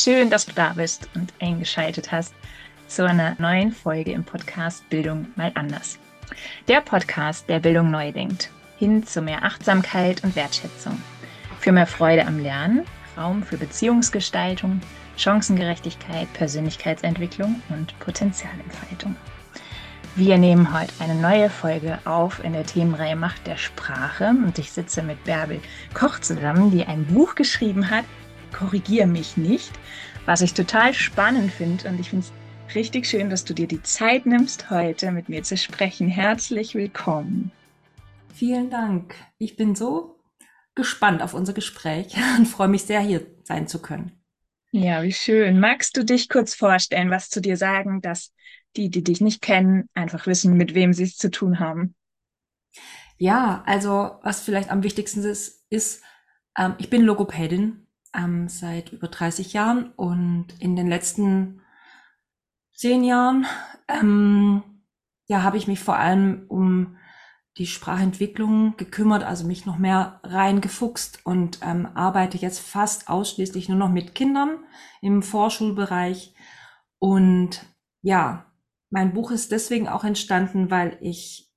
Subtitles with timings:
[0.00, 2.32] Schön, dass du da bist und eingeschaltet hast
[2.86, 5.98] zu einer neuen Folge im Podcast Bildung mal anders.
[6.68, 11.02] Der Podcast, der Bildung neu denkt, hin zu mehr Achtsamkeit und Wertschätzung.
[11.58, 12.84] Für mehr Freude am Lernen,
[13.16, 14.80] Raum für Beziehungsgestaltung,
[15.16, 19.16] Chancengerechtigkeit, Persönlichkeitsentwicklung und Potenzialentfaltung.
[20.14, 24.70] Wir nehmen heute eine neue Folge auf in der Themenreihe Macht der Sprache und ich
[24.70, 25.60] sitze mit Bärbel
[25.92, 28.04] Koch zusammen, die ein Buch geschrieben hat,
[28.52, 29.70] Korrigier mich nicht,
[30.26, 33.82] was ich total spannend finde und ich finde es richtig schön, dass du dir die
[33.82, 36.08] Zeit nimmst, heute mit mir zu sprechen.
[36.08, 37.52] Herzlich willkommen.
[38.34, 39.14] Vielen Dank.
[39.38, 40.20] Ich bin so
[40.74, 44.12] gespannt auf unser Gespräch und freue mich sehr, hier sein zu können.
[44.70, 45.60] Ja, wie schön.
[45.60, 48.32] Magst du dich kurz vorstellen, was zu dir sagen, dass
[48.76, 51.94] die, die dich nicht kennen, einfach wissen, mit wem sie es zu tun haben?
[53.16, 56.02] Ja, also was vielleicht am wichtigsten ist, ist,
[56.56, 57.87] ähm, ich bin Logopädin
[58.18, 61.62] ähm, seit über 30 Jahren und in den letzten
[62.74, 63.46] zehn Jahren
[63.88, 64.62] ähm,
[65.26, 66.96] ja, habe ich mich vor allem um
[67.58, 73.78] die Sprachentwicklung gekümmert, also mich noch mehr reingefuchst und ähm, arbeite jetzt fast ausschließlich nur
[73.78, 74.58] noch mit Kindern
[75.02, 76.34] im Vorschulbereich.
[77.00, 77.66] Und
[78.00, 78.46] ja,
[78.90, 81.52] mein Buch ist deswegen auch entstanden, weil ich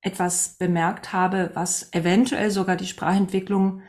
[0.00, 3.82] etwas bemerkt habe, was eventuell sogar die Sprachentwicklung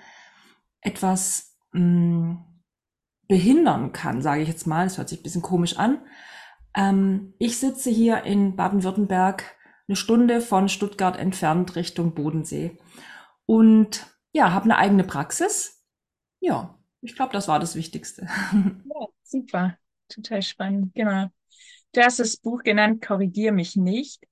[0.82, 2.46] etwas mh, mm,
[3.28, 4.86] behindern kann, sage ich jetzt mal.
[4.86, 6.00] Das hört sich ein bisschen komisch an.
[6.76, 9.56] Ähm, ich sitze hier in Baden-Württemberg
[9.88, 12.78] eine Stunde von Stuttgart entfernt Richtung Bodensee.
[13.46, 15.84] Und ja, habe eine eigene Praxis.
[16.40, 18.28] Ja, ich glaube, das war das Wichtigste.
[18.86, 19.78] Ja, super.
[20.10, 20.94] Total spannend.
[20.96, 21.28] Genau.
[21.94, 24.24] Du hast das Buch genannt, Korrigier mich nicht.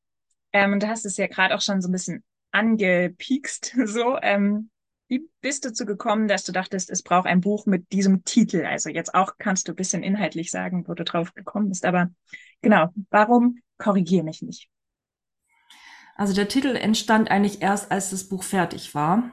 [0.53, 3.75] Ähm, und du hast es ja gerade auch schon so ein bisschen angepiekst.
[3.85, 4.69] So, ähm,
[5.07, 8.65] wie bist du dazu gekommen, dass du dachtest, es braucht ein Buch mit diesem Titel?
[8.65, 11.85] Also jetzt auch kannst du ein bisschen inhaltlich sagen, wo du drauf gekommen bist.
[11.85, 12.09] Aber
[12.61, 14.69] genau, warum korrigier mich nicht?
[16.15, 19.29] Also der Titel entstand eigentlich erst, als das Buch fertig war.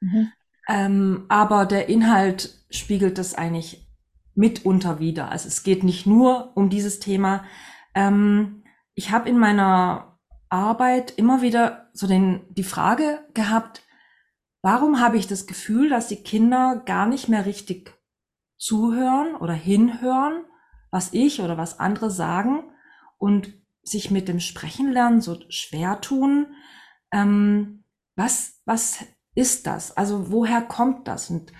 [0.00, 0.32] Mhm.
[0.68, 3.86] Ähm, aber der Inhalt spiegelt das eigentlich
[4.34, 5.30] mitunter wieder.
[5.30, 7.44] Also es geht nicht nur um dieses Thema.
[7.94, 10.18] Ähm, ich habe in meiner
[10.48, 13.83] Arbeit immer wieder so den, die Frage gehabt,
[14.64, 17.92] warum habe ich das Gefühl, dass die Kinder gar nicht mehr richtig
[18.56, 20.46] zuhören oder hinhören,
[20.90, 22.72] was ich oder was andere sagen
[23.18, 23.52] und
[23.82, 26.46] sich mit dem Sprechen lernen so schwer tun.
[27.12, 27.84] Ähm,
[28.16, 29.04] was, was
[29.34, 29.94] ist das?
[29.98, 31.28] Also woher kommt das?
[31.28, 31.52] Und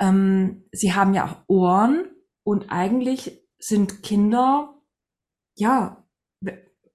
[0.00, 2.04] ähm, sie haben ja auch Ohren
[2.42, 4.74] und eigentlich sind Kinder
[5.54, 6.04] ja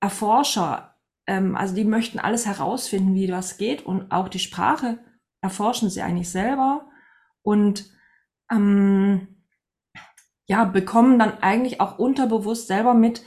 [0.01, 0.97] Erforscher.
[1.27, 4.99] Ähm, also die möchten alles herausfinden, wie das geht und auch die Sprache
[5.41, 6.89] erforschen sie eigentlich selber
[7.41, 7.85] und
[8.51, 9.43] ähm,
[10.47, 13.23] ja bekommen dann eigentlich auch unterbewusst selber mit,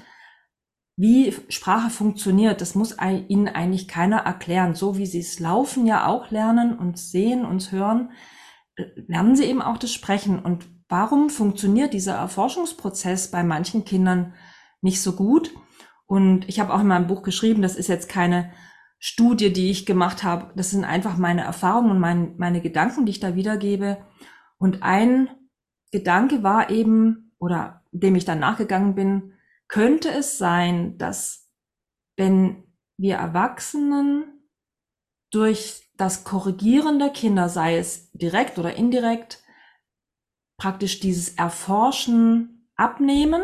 [0.97, 4.75] wie Sprache funktioniert, das muss ihnen eigentlich keiner erklären.
[4.75, 8.11] So wie sie es laufen ja auch lernen und sehen und hören,
[9.07, 10.39] lernen sie eben auch das Sprechen.
[10.39, 14.35] Und warum funktioniert dieser Erforschungsprozess bei manchen Kindern
[14.83, 15.55] nicht so gut?
[16.07, 18.53] Und ich habe auch in meinem Buch geschrieben, das ist jetzt keine
[19.05, 20.53] Studie, die ich gemacht habe.
[20.55, 23.99] Das sind einfach meine Erfahrungen und mein, meine Gedanken, die ich da wiedergebe.
[24.59, 25.29] Und ein
[25.91, 29.33] Gedanke war eben, oder dem ich dann nachgegangen bin,
[29.67, 31.51] könnte es sein, dass
[32.17, 32.63] wenn
[32.97, 34.47] wir Erwachsenen
[35.33, 39.43] durch das Korrigieren der Kinder, sei es direkt oder indirekt,
[40.57, 43.43] praktisch dieses Erforschen abnehmen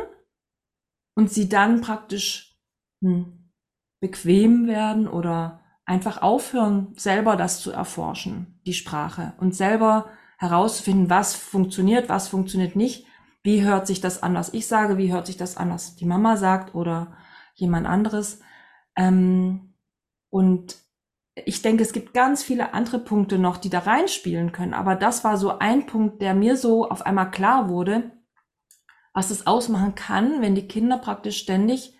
[1.16, 2.56] und sie dann praktisch
[3.02, 3.37] hm,
[4.00, 11.34] bequem werden oder einfach aufhören, selber das zu erforschen, die Sprache und selber herauszufinden, was
[11.34, 13.06] funktioniert, was funktioniert nicht
[13.42, 14.98] wie hört sich das an, was ich sage?
[14.98, 17.16] Wie hört sich das an, was die Mama sagt oder
[17.54, 18.40] jemand anderes?
[18.96, 19.74] Ähm,
[20.30, 20.76] und
[21.34, 24.74] ich denke, es gibt ganz viele andere Punkte noch, die da reinspielen können.
[24.74, 28.10] Aber das war so ein Punkt, der mir so auf einmal klar wurde,
[29.14, 31.97] was es ausmachen kann, wenn die Kinder praktisch ständig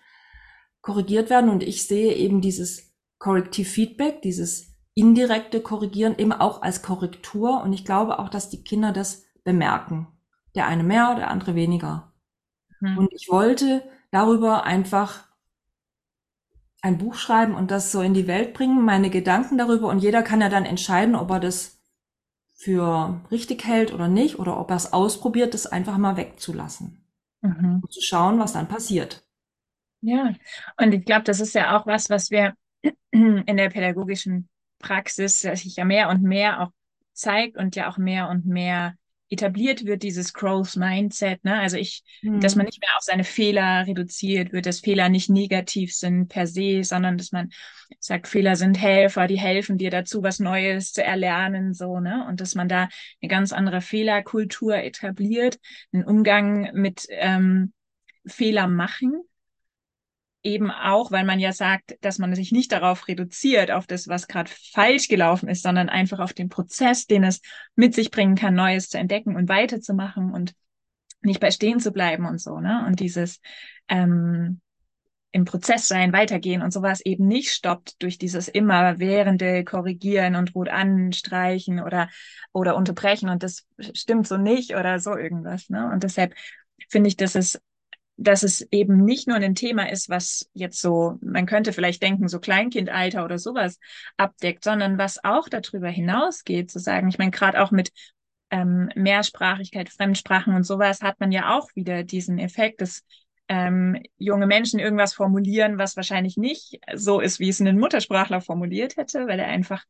[0.81, 1.51] korrigiert werden.
[1.51, 7.63] Und ich sehe eben dieses Corrective Feedback, dieses indirekte Korrigieren eben auch als Korrektur.
[7.63, 10.09] Und ich glaube auch, dass die Kinder das bemerken.
[10.55, 12.13] Der eine mehr, der andere weniger.
[12.81, 12.99] Mhm.
[12.99, 15.29] Und ich wollte darüber einfach
[16.81, 20.23] ein Buch schreiben und das so in die Welt bringen, meine Gedanken darüber und jeder
[20.23, 21.81] kann ja dann entscheiden, ob er das
[22.55, 27.05] für richtig hält oder nicht oder ob er es ausprobiert, das einfach mal wegzulassen
[27.41, 27.81] mhm.
[27.83, 29.28] und zu schauen, was dann passiert.
[30.01, 30.35] Ja,
[30.77, 32.55] und ich glaube, das ist ja auch was, was wir
[33.11, 34.49] in der pädagogischen
[34.79, 36.71] Praxis sich ja mehr und mehr auch
[37.13, 38.95] zeigt und ja auch mehr und mehr
[39.31, 41.59] etabliert wird, dieses Growth Mindset, ne?
[41.59, 42.41] Also ich, mhm.
[42.41, 46.47] dass man nicht mehr auf seine Fehler reduziert wird, dass Fehler nicht negativ sind per
[46.47, 47.51] se, sondern dass man
[48.01, 52.25] sagt, Fehler sind Helfer, die helfen dir dazu, was Neues zu erlernen, so, ne?
[52.27, 52.89] Und dass man da
[53.21, 55.59] eine ganz andere Fehlerkultur etabliert,
[55.93, 57.73] einen Umgang mit ähm,
[58.25, 59.25] Fehler machen
[60.49, 64.27] eben auch, weil man ja sagt, dass man sich nicht darauf reduziert, auf das, was
[64.27, 67.41] gerade falsch gelaufen ist, sondern einfach auf den Prozess, den es
[67.75, 70.55] mit sich bringen kann, Neues zu entdecken und weiterzumachen und
[71.21, 72.85] nicht bei stehen zu bleiben und so, ne?
[72.87, 73.41] Und dieses
[73.89, 74.61] ähm,
[75.31, 80.69] im Prozess sein, weitergehen und sowas eben nicht stoppt durch dieses immerwährende Korrigieren und rot
[80.69, 82.09] anstreichen oder,
[82.53, 85.91] oder unterbrechen und das stimmt so nicht oder so irgendwas, ne?
[85.93, 86.35] Und deshalb
[86.89, 87.61] finde ich, dass es
[88.19, 92.27] dass es eben nicht nur ein Thema ist, was jetzt so, man könnte vielleicht denken,
[92.27, 93.79] so Kleinkindalter oder sowas
[94.17, 97.93] abdeckt, sondern was auch darüber hinausgeht, zu sagen, ich meine, gerade auch mit
[98.51, 103.05] ähm, Mehrsprachigkeit, Fremdsprachen und sowas hat man ja auch wieder diesen Effekt, dass
[103.47, 108.97] ähm, junge Menschen irgendwas formulieren, was wahrscheinlich nicht so ist, wie es ein Muttersprachler formuliert
[108.97, 109.85] hätte, weil er einfach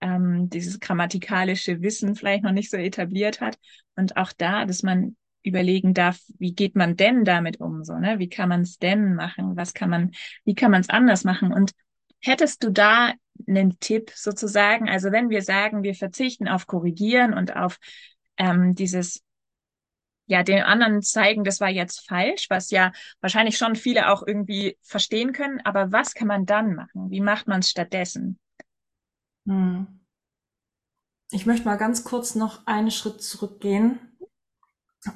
[0.00, 3.58] ähm, dieses grammatikalische Wissen vielleicht noch nicht so etabliert hat.
[3.96, 8.18] Und auch da, dass man überlegen darf, wie geht man denn damit um, so, ne?
[8.18, 9.56] Wie kann man es denn machen?
[9.56, 10.12] Was kann man,
[10.44, 11.52] wie kann man es anders machen?
[11.52, 11.72] Und
[12.20, 13.12] hättest du da
[13.46, 14.88] einen Tipp sozusagen?
[14.88, 17.78] Also wenn wir sagen, wir verzichten auf Korrigieren und auf
[18.38, 19.22] ähm, dieses
[20.26, 24.78] ja, den anderen zeigen, das war jetzt falsch, was ja wahrscheinlich schon viele auch irgendwie
[24.80, 25.60] verstehen können.
[25.64, 27.10] Aber was kann man dann machen?
[27.10, 28.38] Wie macht man es stattdessen?
[29.46, 30.00] Hm.
[31.30, 33.98] Ich möchte mal ganz kurz noch einen Schritt zurückgehen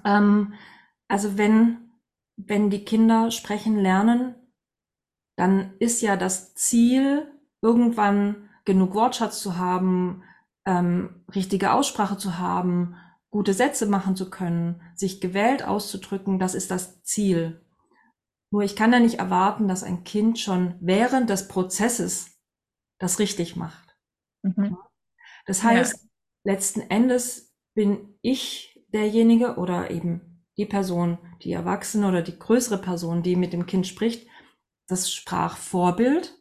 [0.05, 0.55] ähm,
[1.09, 1.91] also wenn,
[2.37, 4.35] wenn die Kinder sprechen lernen,
[5.37, 7.33] dann ist ja das Ziel,
[7.63, 10.23] irgendwann genug Wortschatz zu haben,
[10.67, 12.97] ähm, richtige Aussprache zu haben,
[13.31, 17.65] gute Sätze machen zu können, sich gewählt auszudrücken, das ist das Ziel.
[18.51, 22.39] Nur ich kann ja nicht erwarten, dass ein Kind schon während des Prozesses
[22.99, 23.97] das richtig macht.
[24.43, 24.77] Mhm.
[25.47, 26.53] Das heißt, ja.
[26.53, 33.23] letzten Endes bin ich derjenige oder eben die Person, die Erwachsene oder die größere Person,
[33.23, 34.29] die mit dem Kind spricht,
[34.89, 36.35] das Sprachvorbild.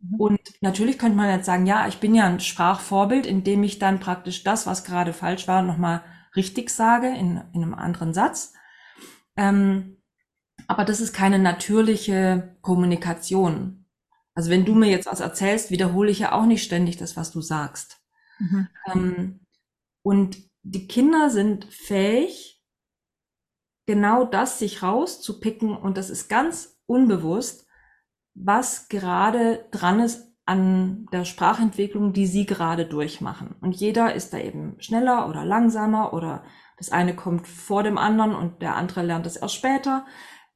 [0.00, 0.14] Mhm.
[0.20, 4.00] Und natürlich könnte man jetzt sagen, ja, ich bin ja ein Sprachvorbild, indem ich dann
[4.00, 6.02] praktisch das, was gerade falsch war, nochmal
[6.34, 8.54] richtig sage in, in einem anderen Satz.
[9.36, 10.02] Ähm,
[10.66, 13.86] aber das ist keine natürliche Kommunikation.
[14.34, 17.30] Also wenn du mir jetzt was erzählst, wiederhole ich ja auch nicht ständig das, was
[17.30, 18.00] du sagst.
[18.38, 18.68] Mhm.
[18.86, 19.40] Ähm,
[20.02, 22.62] und die Kinder sind fähig,
[23.86, 27.66] genau das sich rauszupicken und das ist ganz unbewusst,
[28.34, 33.54] was gerade dran ist an der Sprachentwicklung, die sie gerade durchmachen.
[33.60, 36.44] Und jeder ist da eben schneller oder langsamer oder
[36.76, 40.06] das eine kommt vor dem anderen und der andere lernt es erst später.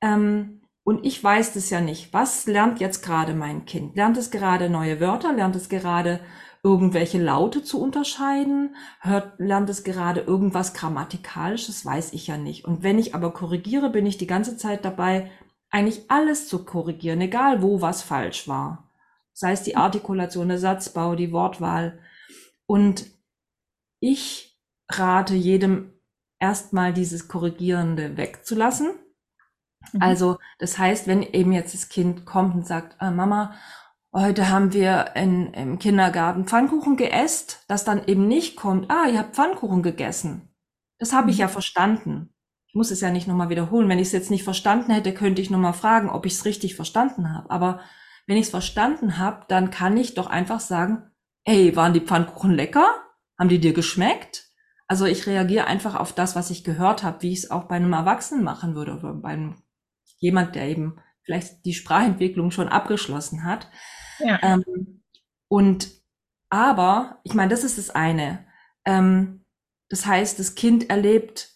[0.00, 2.12] Ähm, und ich weiß das ja nicht.
[2.12, 3.96] Was lernt jetzt gerade mein Kind?
[3.96, 5.32] Lernt es gerade neue Wörter?
[5.32, 6.20] Lernt es gerade
[6.64, 8.74] irgendwelche Laute zu unterscheiden?
[9.00, 11.84] Hört, lernt es gerade irgendwas Grammatikalisches?
[11.84, 12.64] Weiß ich ja nicht.
[12.64, 15.30] Und wenn ich aber korrigiere, bin ich die ganze Zeit dabei,
[15.70, 18.90] eigentlich alles zu korrigieren, egal wo was falsch war.
[19.34, 21.98] Sei es die Artikulation, der Satzbau, die Wortwahl.
[22.66, 23.06] Und
[24.00, 24.58] ich
[24.88, 25.92] rate jedem
[26.38, 28.90] erstmal dieses Korrigierende wegzulassen.
[29.92, 30.02] Mhm.
[30.02, 33.54] Also, das heißt, wenn eben jetzt das Kind kommt und sagt, äh, Mama,
[34.16, 39.18] Heute haben wir in, im Kindergarten Pfannkuchen geäst, das dann eben nicht kommt, ah, ihr
[39.18, 40.54] habt Pfannkuchen gegessen.
[41.00, 41.50] Das habe ich ja mhm.
[41.50, 42.34] verstanden.
[42.68, 43.88] Ich muss es ja nicht nochmal wiederholen.
[43.88, 46.76] Wenn ich es jetzt nicht verstanden hätte, könnte ich nochmal fragen, ob ich es richtig
[46.76, 47.50] verstanden habe.
[47.50, 47.80] Aber
[48.28, 51.10] wenn ich es verstanden habe, dann kann ich doch einfach sagen,
[51.44, 52.86] hey, waren die Pfannkuchen lecker?
[53.36, 54.44] Haben die dir geschmeckt?
[54.86, 57.74] Also ich reagiere einfach auf das, was ich gehört habe, wie ich es auch bei
[57.74, 59.56] einem Erwachsenen machen würde oder bei einem,
[60.18, 63.68] jemand, der eben vielleicht die Sprachentwicklung schon abgeschlossen hat.
[64.18, 64.38] Ja.
[64.42, 65.02] Ähm,
[65.48, 65.90] und
[66.50, 68.46] aber, ich meine, das ist das eine.
[68.84, 69.44] Ähm,
[69.88, 71.50] das heißt, das Kind erlebt,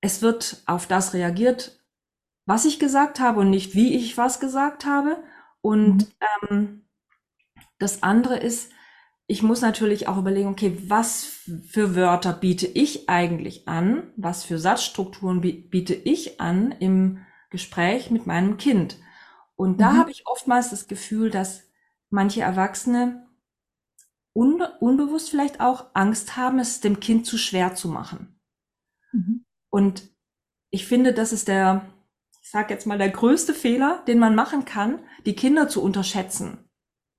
[0.00, 1.82] es wird auf das reagiert,
[2.46, 5.22] was ich gesagt habe und nicht wie ich was gesagt habe.
[5.60, 6.50] Und mhm.
[6.50, 6.88] ähm,
[7.78, 8.70] das andere ist,
[9.26, 11.24] ich muss natürlich auch überlegen, okay, was
[11.66, 14.12] für Wörter biete ich eigentlich an?
[14.16, 17.18] Was für Satzstrukturen biete ich an im
[17.50, 18.96] Gespräch mit meinem Kind?
[19.56, 19.98] Und da mhm.
[19.98, 21.64] habe ich oftmals das Gefühl, dass
[22.10, 23.26] manche Erwachsene
[24.34, 28.38] un unbewusst vielleicht auch Angst haben, es dem Kind zu schwer zu machen.
[29.12, 29.44] Mhm.
[29.70, 30.10] Und
[30.70, 31.86] ich finde, das ist der,
[32.42, 36.68] ich sage jetzt mal, der größte Fehler, den man machen kann, die Kinder zu unterschätzen.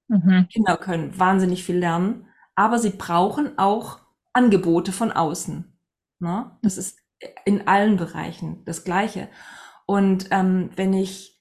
[0.07, 0.47] Mhm.
[0.51, 3.99] Kinder können wahnsinnig viel lernen, aber sie brauchen auch
[4.33, 5.77] Angebote von außen.
[6.19, 6.57] Ne?
[6.61, 6.99] Das ist
[7.45, 9.27] in allen Bereichen das Gleiche.
[9.85, 11.36] Und ähm, wenn ich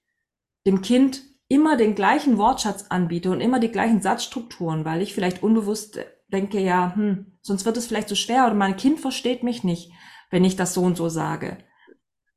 [0.66, 5.42] dem Kind immer den gleichen Wortschatz anbiete und immer die gleichen Satzstrukturen, weil ich vielleicht
[5.42, 9.62] unbewusst denke, ja, hm, sonst wird es vielleicht so schwer oder mein Kind versteht mich
[9.62, 9.92] nicht,
[10.30, 11.58] wenn ich das so und so sage.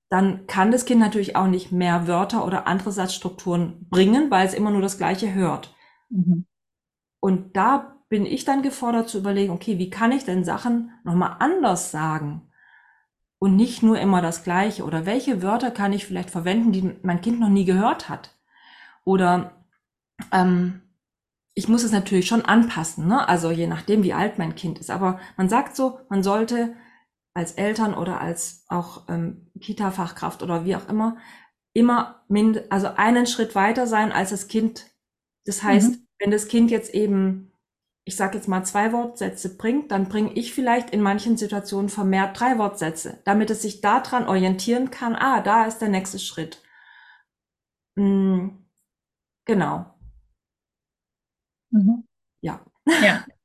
[0.10, 4.54] Dann kann das Kind natürlich auch nicht mehr Wörter oder andere Satzstrukturen bringen, weil es
[4.54, 5.76] immer nur das Gleiche hört.
[6.10, 6.46] Mhm.
[7.20, 11.36] Und da bin ich dann gefordert zu überlegen, okay, wie kann ich denn Sachen nochmal
[11.40, 12.49] anders sagen?
[13.40, 14.84] Und nicht nur immer das Gleiche.
[14.84, 18.38] Oder welche Wörter kann ich vielleicht verwenden, die mein Kind noch nie gehört hat?
[19.06, 19.66] Oder
[20.32, 20.82] ähm,
[21.54, 23.28] ich muss es natürlich schon anpassen, ne?
[23.28, 24.90] also je nachdem, wie alt mein Kind ist.
[24.90, 26.76] Aber man sagt so, man sollte
[27.34, 31.18] als Eltern oder als auch ähm, Kita-Fachkraft oder wie auch immer,
[31.74, 34.86] immer mind also einen Schritt weiter sein als das Kind.
[35.46, 36.08] Das heißt, mhm.
[36.20, 37.49] wenn das Kind jetzt eben,
[38.10, 42.40] ich sage jetzt mal zwei Wortsätze bringt, dann bringe ich vielleicht in manchen Situationen vermehrt
[42.40, 46.62] drei Wortsätze, damit es sich daran orientieren kann, ah, da ist der nächste Schritt.
[47.96, 48.66] Mhm.
[49.46, 49.96] Genau.
[51.72, 52.04] Mhm.
[52.42, 52.66] Ja.
[52.98, 53.26] Ja.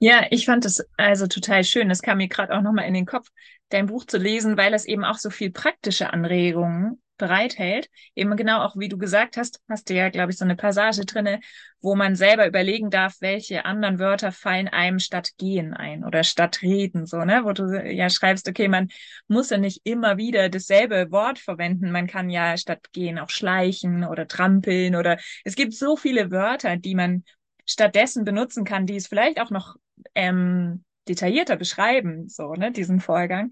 [0.00, 1.88] Ja, ich fand es also total schön.
[1.88, 3.28] Das kam mir gerade auch nochmal in den Kopf,
[3.70, 7.88] dein Buch zu lesen, weil es eben auch so viel praktische Anregungen bereithält.
[8.14, 11.04] Eben genau auch, wie du gesagt hast, hast du ja, glaube ich, so eine Passage
[11.04, 11.40] drinne,
[11.80, 16.62] wo man selber überlegen darf, welche anderen Wörter fallen einem statt gehen ein oder statt
[16.62, 17.44] reden, so, ne?
[17.44, 18.88] Wo du ja schreibst, okay, man
[19.28, 21.90] muss ja nicht immer wieder dasselbe Wort verwenden.
[21.90, 26.76] Man kann ja statt gehen auch schleichen oder trampeln oder es gibt so viele Wörter,
[26.76, 27.24] die man
[27.66, 29.76] stattdessen benutzen kann, die es vielleicht auch noch
[30.14, 33.50] ähm, detaillierter beschreiben, so, ne, diesen Vorgang.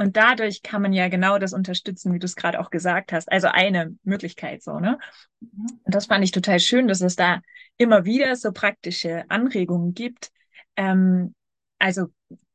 [0.00, 3.30] Und dadurch kann man ja genau das unterstützen, wie du es gerade auch gesagt hast.
[3.30, 4.98] Also eine Möglichkeit so, ne?
[5.40, 5.66] Mhm.
[5.84, 7.42] Und das fand ich total schön, dass es da
[7.76, 10.30] immer wieder so praktische Anregungen gibt.
[10.76, 11.34] Ähm,
[11.78, 12.06] also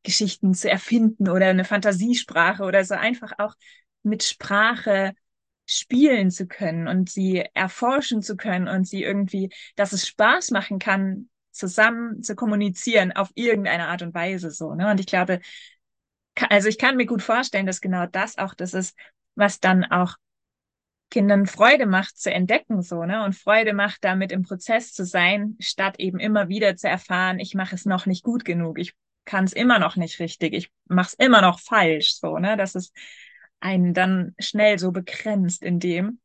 [0.01, 3.53] Geschichten zu erfinden oder eine Fantasiesprache oder so einfach auch
[4.01, 5.13] mit Sprache
[5.67, 10.79] spielen zu können und sie erforschen zu können und sie irgendwie, dass es Spaß machen
[10.79, 14.73] kann, zusammen zu kommunizieren auf irgendeine Art und Weise so.
[14.73, 14.89] Ne?
[14.89, 15.41] Und ich glaube,
[16.49, 18.97] also ich kann mir gut vorstellen, dass genau das auch das ist,
[19.35, 20.15] was dann auch
[21.11, 23.23] Kindern Freude macht zu entdecken, so, ne?
[23.23, 27.53] Und Freude macht, damit im Prozess zu sein, statt eben immer wieder zu erfahren, ich
[27.53, 31.09] mache es noch nicht gut genug, ich kann es immer noch nicht richtig, ich mache
[31.09, 32.57] es immer noch falsch, so, ne?
[32.57, 32.91] Dass es
[33.59, 36.19] einen dann schnell so begrenzt in dem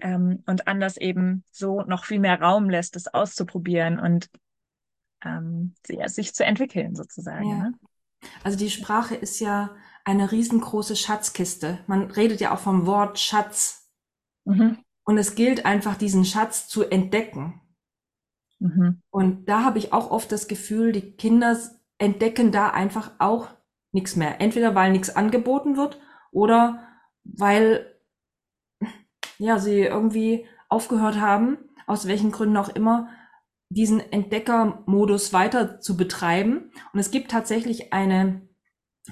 [0.00, 4.30] ähm, und anders eben so noch viel mehr Raum lässt, es auszuprobieren und
[5.24, 7.48] ähm, sich zu entwickeln, sozusagen.
[7.48, 7.56] Ja.
[7.56, 7.72] Ne?
[8.42, 9.70] Also die Sprache ist ja
[10.04, 11.78] eine riesengroße Schatzkiste.
[11.86, 13.90] Man redet ja auch vom Wort Schatz.
[14.44, 14.78] Mhm.
[15.04, 17.60] Und es gilt einfach, diesen Schatz zu entdecken.
[18.58, 19.02] Mhm.
[19.10, 21.58] Und da habe ich auch oft das Gefühl, die Kinder
[21.98, 23.48] entdecken da einfach auch
[23.92, 24.40] nichts mehr.
[24.40, 26.00] Entweder weil nichts angeboten wird
[26.30, 26.86] oder
[27.24, 27.86] weil
[29.38, 33.08] ja, sie irgendwie aufgehört haben, aus welchen Gründen auch immer,
[33.74, 36.70] diesen Entdeckermodus weiter zu betreiben.
[36.92, 38.48] Und es gibt tatsächlich eine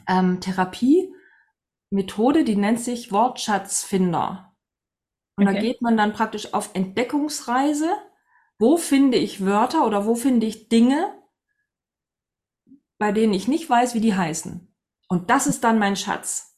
[0.06, 4.54] ähm, Therapie-Methode, die nennt sich Wortschatzfinder.
[5.36, 5.54] Und okay.
[5.54, 7.90] da geht man dann praktisch auf Entdeckungsreise.
[8.58, 11.14] Wo finde ich Wörter oder wo finde ich Dinge,
[12.98, 14.74] bei denen ich nicht weiß, wie die heißen?
[15.08, 16.50] Und das ist dann mein Schatz.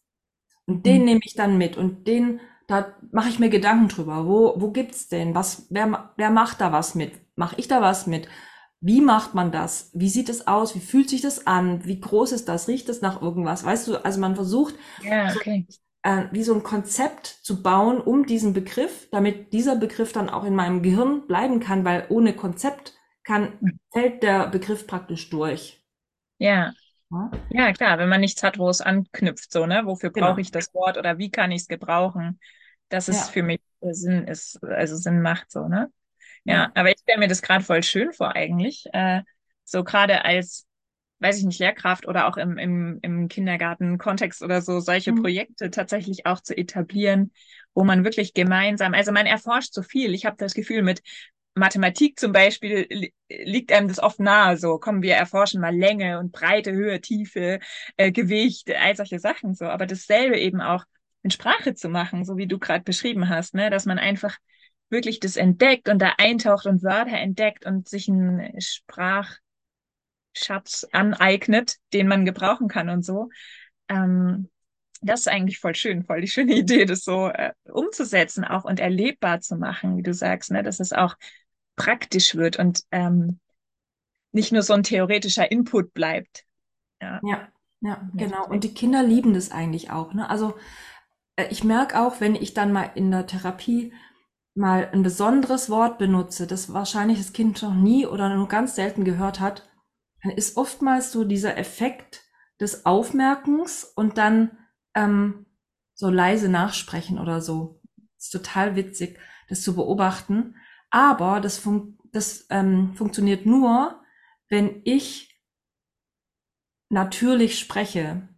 [0.66, 1.04] Und den mhm.
[1.04, 2.40] nehme ich dann mit und den,
[2.73, 4.26] da mache ich mir Gedanken drüber.
[4.26, 5.35] Wo, wo gibt's den?
[5.35, 7.12] Was, wer, wer macht da was mit?
[7.37, 8.29] Mache ich da was mit?
[8.81, 9.91] Wie macht man das?
[9.93, 10.75] Wie sieht es aus?
[10.75, 11.85] Wie fühlt sich das an?
[11.85, 12.69] Wie groß ist das?
[12.69, 13.64] Riecht es nach irgendwas?
[13.64, 15.67] Weißt du, also man versucht, ja, okay.
[15.69, 20.31] so, äh, wie so ein Konzept zu bauen um diesen Begriff, damit dieser Begriff dann
[20.31, 23.79] auch in meinem Gehirn bleiben kann, weil ohne Konzept kann, hm.
[23.93, 25.85] fällt der Begriff praktisch durch.
[26.38, 26.73] Ja.
[27.50, 29.83] Ja, klar, wenn man nichts hat, wo es anknüpft, so, ne?
[29.85, 30.29] Wofür genau.
[30.29, 32.41] brauche ich das Wort oder wie kann ich es gebrauchen,
[32.92, 33.25] dass es ja.
[33.25, 35.90] für mich Sinn ist, also Sinn macht, so, ne?
[36.44, 38.87] Ja, aber ich stelle mir das gerade voll schön vor eigentlich.
[38.92, 39.22] Äh,
[39.64, 40.66] so gerade als,
[41.20, 45.22] weiß ich nicht, Lehrkraft oder auch im, im, im Kindergarten-Kontext oder so, solche mhm.
[45.22, 47.32] Projekte tatsächlich auch zu etablieren,
[47.75, 50.14] wo man wirklich gemeinsam, also man erforscht so viel.
[50.14, 51.00] Ich habe das Gefühl, mit
[51.54, 56.32] Mathematik zum Beispiel liegt einem das oft nahe, so kommen wir erforschen mal Länge und
[56.32, 57.61] Breite, Höhe, Tiefe,
[57.96, 59.66] äh, Gewicht, all solche Sachen so.
[59.66, 60.84] Aber dasselbe eben auch
[61.23, 64.37] in Sprache zu machen, so wie du gerade beschrieben hast, ne, dass man einfach
[64.91, 69.41] wirklich das entdeckt und da eintaucht und Wörter entdeckt und sich einen Sprachschatz
[70.93, 73.31] aneignet, den man gebrauchen kann und so.
[73.88, 74.50] Ähm,
[75.00, 78.81] das ist eigentlich voll schön, voll die schöne Idee, das so äh, umzusetzen auch und
[78.81, 81.17] erlebbar zu machen, wie du sagst, ne, dass es auch
[81.76, 83.41] praktisch wird und ähm,
[84.33, 86.45] nicht nur so ein theoretischer Input bleibt.
[87.00, 87.21] Ja.
[87.23, 87.49] ja.
[87.85, 88.47] Ja, genau.
[88.47, 90.14] Und die Kinder lieben das eigentlich auch.
[90.14, 90.31] Ne?
[90.31, 90.55] Also
[91.36, 93.92] ich merke auch, wenn ich dann mal in der Therapie
[94.54, 99.04] mal ein besonderes Wort benutze, das wahrscheinlich das Kind noch nie oder nur ganz selten
[99.04, 99.68] gehört hat,
[100.22, 102.22] dann ist oftmals so dieser Effekt
[102.60, 104.58] des Aufmerkens und dann
[104.94, 105.46] ähm,
[105.94, 107.80] so leise nachsprechen oder so.
[108.18, 110.56] Ist total witzig, das zu beobachten.
[110.90, 114.02] Aber das, fun das ähm, funktioniert nur,
[114.48, 115.40] wenn ich
[116.90, 118.28] natürlich spreche.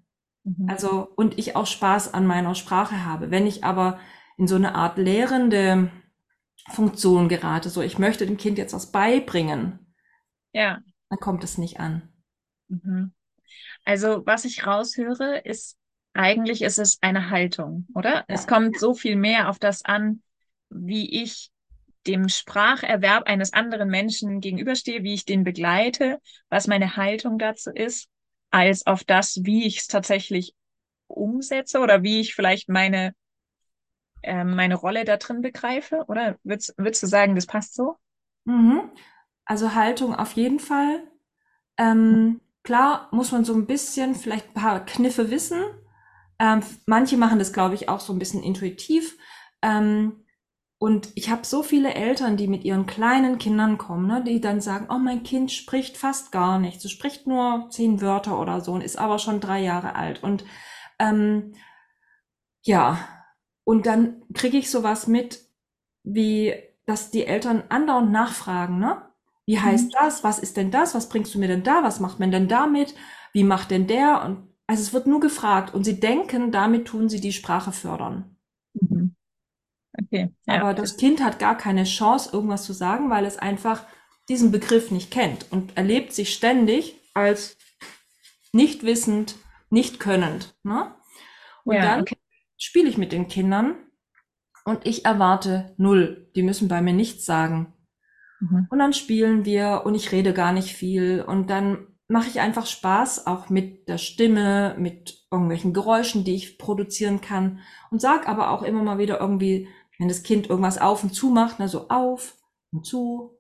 [0.44, 0.68] Mhm.
[0.68, 3.30] Also, und ich auch Spaß an meiner Sprache habe.
[3.30, 3.98] Wenn ich aber
[4.36, 5.90] in so eine Art lehrende
[6.70, 9.94] Funktion gerate, so ich möchte dem Kind jetzt was beibringen,
[10.52, 10.80] ja.
[11.08, 12.08] dann kommt es nicht an.
[12.68, 13.12] Mhm.
[13.84, 15.76] Also, was ich raushöre, ist,
[16.12, 18.16] eigentlich ist es eine Haltung, oder?
[18.16, 18.24] Ja.
[18.28, 20.22] Es kommt so viel mehr auf das an,
[20.70, 21.50] wie ich
[22.06, 26.18] dem Spracherwerb eines anderen Menschen gegenüberstehe, wie ich den begleite,
[26.50, 28.08] was meine Haltung dazu ist,
[28.54, 30.54] als auf das, wie ich es tatsächlich
[31.08, 33.12] umsetze oder wie ich vielleicht meine,
[34.23, 36.04] äh, meine Rolle da drin begreife?
[36.06, 37.96] Oder würdest, würdest du sagen, das passt so?
[38.44, 38.92] Mhm.
[39.44, 41.02] Also Haltung auf jeden Fall.
[41.78, 45.61] Ähm, klar muss man so ein bisschen vielleicht ein paar Kniffe wissen.
[46.38, 49.18] Ähm, manche machen das, glaube ich, auch so ein bisschen intuitiv.
[49.62, 50.24] Ähm,
[50.85, 54.61] und ich habe so viele Eltern, die mit ihren kleinen Kindern kommen, ne, die dann
[54.61, 56.85] sagen, oh, mein Kind spricht fast gar nichts.
[56.85, 60.23] Es spricht nur zehn Wörter oder so und ist aber schon drei Jahre alt.
[60.23, 60.45] Und
[60.99, 61.55] ähm,
[62.61, 62.99] ja,
[63.64, 65.41] und dann kriege ich sowas mit,
[66.03, 66.53] wie,
[66.85, 69.00] dass die Eltern andauernd nachfragen, ne?
[69.47, 69.97] Wie heißt mhm.
[69.99, 70.23] das?
[70.23, 70.95] Was ist denn das?
[70.95, 71.83] Was bringst du mir denn da?
[71.83, 72.95] Was macht man denn damit?
[73.33, 74.23] Wie macht denn der?
[74.23, 78.34] Und also es wird nur gefragt und sie denken, damit tun sie die Sprache fördern.
[80.02, 80.34] Okay.
[80.46, 80.60] Ja.
[80.60, 83.84] Aber das Kind hat gar keine Chance, irgendwas zu sagen, weil es einfach
[84.28, 87.56] diesen Begriff nicht kennt und erlebt sich ständig als
[88.52, 89.36] nicht wissend,
[89.70, 90.56] nicht könnend.
[90.62, 90.94] Ne?
[91.64, 92.16] Und ja, dann okay.
[92.56, 93.74] spiele ich mit den Kindern
[94.64, 96.30] und ich erwarte null.
[96.35, 97.74] Die müssen bei mir nichts sagen.
[98.40, 98.66] Mhm.
[98.70, 102.66] Und dann spielen wir und ich rede gar nicht viel und dann mache ich einfach
[102.66, 108.50] Spaß, auch mit der Stimme, mit irgendwelchen Geräuschen, die ich produzieren kann und sag aber
[108.50, 111.88] auch immer mal wieder irgendwie wenn das Kind irgendwas auf und zu macht, ne, so
[111.88, 112.37] auf
[112.72, 113.38] und zu,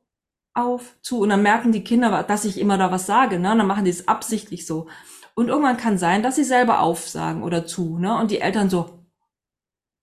[0.54, 1.20] auf, zu.
[1.20, 3.52] Und dann merken die Kinder, dass ich immer da was sage, ne?
[3.52, 4.88] Und dann machen die es absichtlich so.
[5.34, 8.16] Und irgendwann kann sein, dass sie selber aufsagen oder zu, ne?
[8.16, 9.04] Und die Eltern so,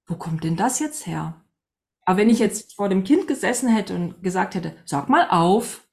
[0.08, 1.42] wo kommt denn das jetzt her?
[2.06, 5.88] Aber wenn ich jetzt vor dem Kind gesessen hätte und gesagt hätte, sag mal auf,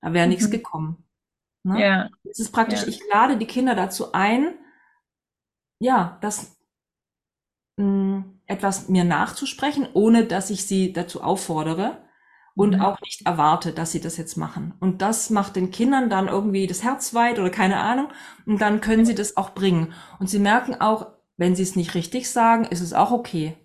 [0.00, 0.32] da wäre mhm.
[0.32, 1.04] nichts gekommen.
[1.64, 1.80] Ne?
[1.80, 2.10] Ja.
[2.24, 2.88] Es ist praktisch, ja.
[2.88, 4.58] ich lade die Kinder dazu ein,
[5.78, 6.56] ja, das
[7.76, 11.98] mh, mm, etwas mir nachzusprechen, ohne dass ich sie dazu auffordere
[12.54, 12.80] und mhm.
[12.82, 14.74] auch nicht erwarte, dass sie das jetzt machen.
[14.80, 18.08] Und das macht den Kindern dann irgendwie das Herz weit oder keine Ahnung.
[18.44, 19.92] Und dann können sie das auch bringen.
[20.18, 23.56] Und sie merken auch, wenn sie es nicht richtig sagen, ist es auch okay.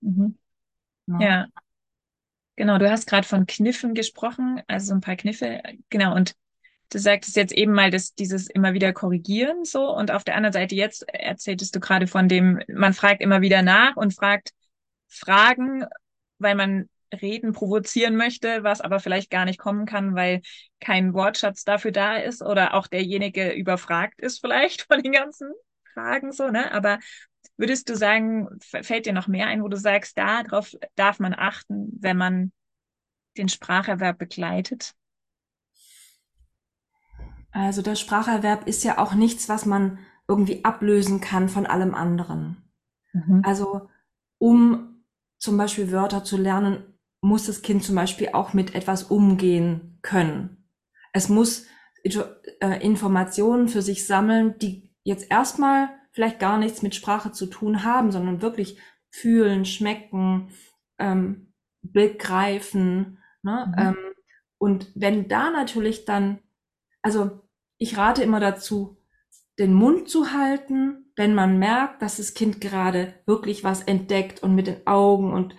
[0.00, 0.38] Mhm.
[1.06, 1.20] Ja.
[1.20, 1.46] ja.
[2.56, 5.62] Genau, du hast gerade von Kniffen gesprochen, also so ein paar Kniffe.
[5.88, 6.34] Genau, und
[6.90, 10.52] du sagtest jetzt eben mal, dass dieses immer wieder korrigieren so und auf der anderen
[10.52, 14.50] Seite jetzt erzähltest du gerade von dem, man fragt immer wieder nach und fragt
[15.08, 15.84] Fragen,
[16.38, 20.42] weil man reden provozieren möchte, was aber vielleicht gar nicht kommen kann, weil
[20.80, 25.52] kein Wortschatz dafür da ist oder auch derjenige überfragt ist vielleicht von den ganzen
[25.94, 26.72] Fragen so, ne?
[26.72, 26.98] Aber
[27.56, 31.88] würdest du sagen, fällt dir noch mehr ein, wo du sagst, darauf darf man achten,
[32.00, 32.52] wenn man
[33.36, 34.94] den Spracherwerb begleitet?
[37.52, 42.70] Also der Spracherwerb ist ja auch nichts, was man irgendwie ablösen kann von allem anderen.
[43.12, 43.42] Mhm.
[43.44, 43.88] Also
[44.38, 45.04] um
[45.38, 46.84] zum Beispiel Wörter zu lernen,
[47.20, 50.68] muss das Kind zum Beispiel auch mit etwas umgehen können.
[51.12, 51.66] Es muss
[52.04, 57.84] äh, Informationen für sich sammeln, die jetzt erstmal vielleicht gar nichts mit Sprache zu tun
[57.84, 58.78] haben, sondern wirklich
[59.10, 60.50] fühlen, schmecken,
[60.98, 63.18] ähm, begreifen.
[63.42, 63.66] Ne?
[63.66, 63.82] Mhm.
[63.82, 63.96] Ähm,
[64.58, 66.38] und wenn da natürlich dann
[67.02, 67.40] also
[67.78, 68.98] ich rate immer dazu,
[69.58, 74.54] den Mund zu halten, wenn man merkt, dass das Kind gerade wirklich was entdeckt und
[74.54, 75.54] mit den Augen und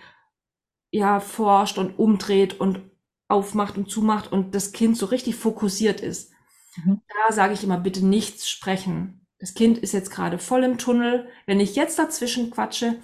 [0.90, 2.80] ja forscht und umdreht und
[3.28, 6.32] aufmacht und zumacht und das Kind so richtig fokussiert ist.
[6.76, 7.00] Mhm.
[7.08, 9.26] Da sage ich immer bitte nichts sprechen.
[9.38, 11.28] Das Kind ist jetzt gerade voll im Tunnel.
[11.46, 12.96] Wenn ich jetzt dazwischen quatsche,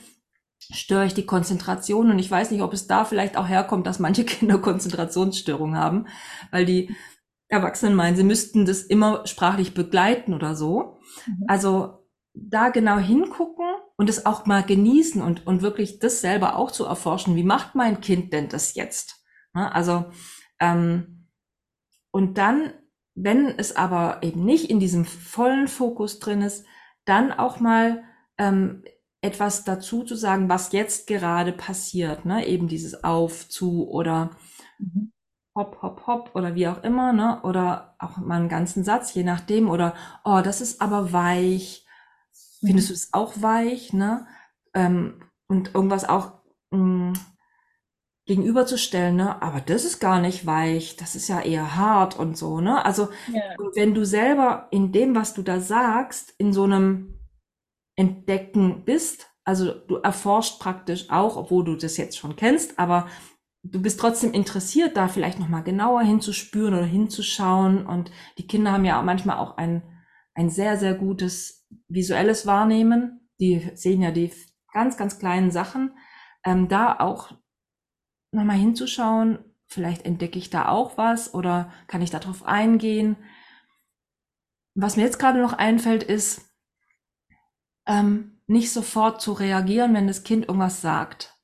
[0.61, 3.99] störe ich die Konzentration und ich weiß nicht, ob es da vielleicht auch herkommt, dass
[3.99, 6.07] manche Kinder Konzentrationsstörungen haben,
[6.51, 6.95] weil die
[7.49, 10.99] Erwachsenen meinen, sie müssten das immer sprachlich begleiten oder so.
[11.27, 11.45] Mhm.
[11.49, 16.71] Also da genau hingucken und es auch mal genießen und, und wirklich das selber auch
[16.71, 17.37] zu erforschen.
[17.37, 19.25] Wie macht mein Kind denn das jetzt?
[19.53, 20.07] Also,
[20.61, 21.27] ähm,
[22.13, 22.73] und dann
[23.23, 26.65] wenn es aber eben nicht in diesem vollen Fokus drin ist,
[27.05, 28.05] dann auch mal
[28.39, 28.85] ähm,
[29.21, 32.47] etwas dazu zu sagen, was jetzt gerade passiert, ne?
[32.47, 34.31] Eben dieses Auf, zu oder
[34.79, 35.13] mhm.
[35.55, 37.41] Hopp, hopp, hopp oder wie auch immer, ne?
[37.43, 41.87] Oder auch mal einen ganzen Satz, je nachdem, oder oh, das ist aber weich.
[42.61, 42.93] Findest mhm.
[42.93, 44.27] du es auch weich, ne?
[44.75, 46.33] Ähm, und irgendwas auch
[46.71, 47.13] mh, mm,
[48.27, 49.41] gegenüberzustellen, ne?
[49.43, 52.85] Aber das ist gar nicht weich, das ist ja eher hart und so, ne?
[52.85, 53.43] Also, ja.
[53.75, 57.19] wenn du selber in dem, was du da sagst, in so einem
[57.97, 63.09] Entdecken bist, also du erforscht praktisch auch, obwohl du das jetzt schon kennst, aber
[63.63, 67.87] du bist trotzdem interessiert, da vielleicht nochmal genauer hinzuspüren oder hinzuschauen.
[67.87, 69.83] Und die Kinder haben ja manchmal auch ein,
[70.35, 73.29] ein sehr, sehr gutes visuelles Wahrnehmen.
[73.41, 74.33] Die sehen ja die
[74.73, 75.97] ganz, ganz kleinen Sachen.
[76.45, 77.33] Ähm, da auch
[78.33, 83.17] nochmal hinzuschauen, vielleicht entdecke ich da auch was oder kann ich darauf eingehen.
[84.75, 86.43] Was mir jetzt gerade noch einfällt, ist,
[87.87, 91.38] ähm, nicht sofort zu reagieren, wenn das Kind irgendwas sagt.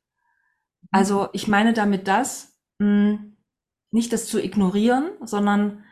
[0.90, 3.36] Also ich meine damit das, mh, hm,
[3.90, 5.84] nicht das zu ignorieren, sondern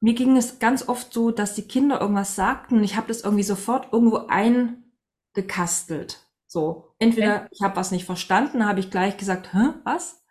[0.00, 3.22] mir ging es ganz oft so, dass die Kinder irgendwas sagten und ich habe das
[3.22, 6.20] irgendwie sofort irgendwo eingekastelt.
[6.46, 10.24] So, entweder ich habe was nicht verstanden, habe ich gleich gesagt, Hä, was?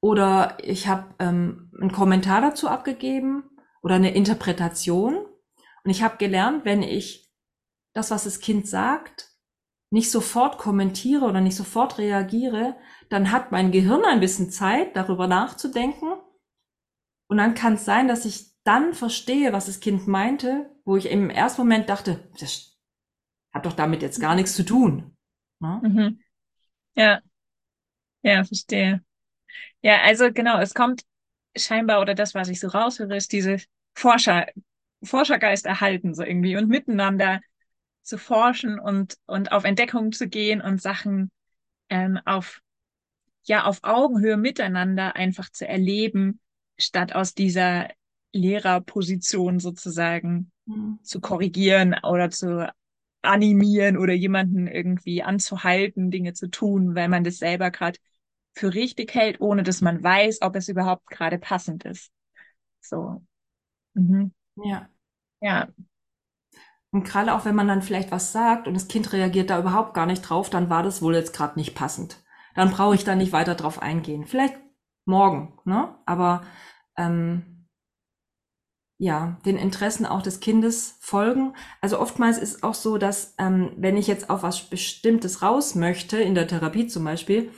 [0.00, 3.44] Oder ich habe ähm, einen Kommentar dazu abgegeben
[3.82, 5.16] oder eine Interpretation.
[5.16, 7.30] Und ich habe gelernt, wenn ich
[7.92, 9.29] das, was das Kind sagt,
[9.90, 12.76] nicht sofort kommentiere oder nicht sofort reagiere,
[13.08, 16.12] dann hat mein Gehirn ein bisschen Zeit, darüber nachzudenken.
[17.28, 21.10] Und dann kann es sein, dass ich dann verstehe, was das Kind meinte, wo ich
[21.10, 22.78] im ersten Moment dachte, das
[23.52, 25.16] hat doch damit jetzt gar nichts zu tun.
[25.60, 25.80] Ne?
[25.82, 26.20] Mhm.
[26.96, 27.20] Ja,
[28.22, 29.02] ja, verstehe.
[29.82, 31.02] Ja, also genau, es kommt
[31.56, 33.58] scheinbar, oder das, was ich so raushöre, ist diese
[33.94, 34.46] Forscher,
[35.02, 37.40] Forschergeist erhalten, so irgendwie und miteinander
[38.02, 41.30] zu forschen und, und auf Entdeckung zu gehen und Sachen
[41.88, 42.60] ähm, auf,
[43.44, 46.40] ja, auf Augenhöhe miteinander einfach zu erleben,
[46.78, 47.88] statt aus dieser
[48.32, 50.98] Lehrerposition sozusagen mhm.
[51.02, 52.72] zu korrigieren oder zu
[53.22, 57.98] animieren oder jemanden irgendwie anzuhalten, Dinge zu tun, weil man das selber gerade
[58.54, 62.10] für richtig hält, ohne dass man weiß, ob es überhaupt gerade passend ist.
[62.80, 63.22] So.
[63.94, 64.32] Mhm.
[64.56, 64.88] Ja.
[65.40, 65.68] Ja.
[66.92, 69.94] Und gerade auch wenn man dann vielleicht was sagt und das Kind reagiert da überhaupt
[69.94, 72.22] gar nicht drauf, dann war das wohl jetzt gerade nicht passend.
[72.54, 74.26] Dann brauche ich da nicht weiter drauf eingehen.
[74.26, 74.56] Vielleicht
[75.04, 75.94] morgen, ne?
[76.04, 76.42] Aber
[76.96, 77.68] ähm,
[78.98, 81.54] ja, den Interessen auch des Kindes folgen.
[81.80, 86.18] Also oftmals ist auch so, dass ähm, wenn ich jetzt auf was Bestimmtes raus möchte,
[86.18, 87.50] in der Therapie zum Beispiel,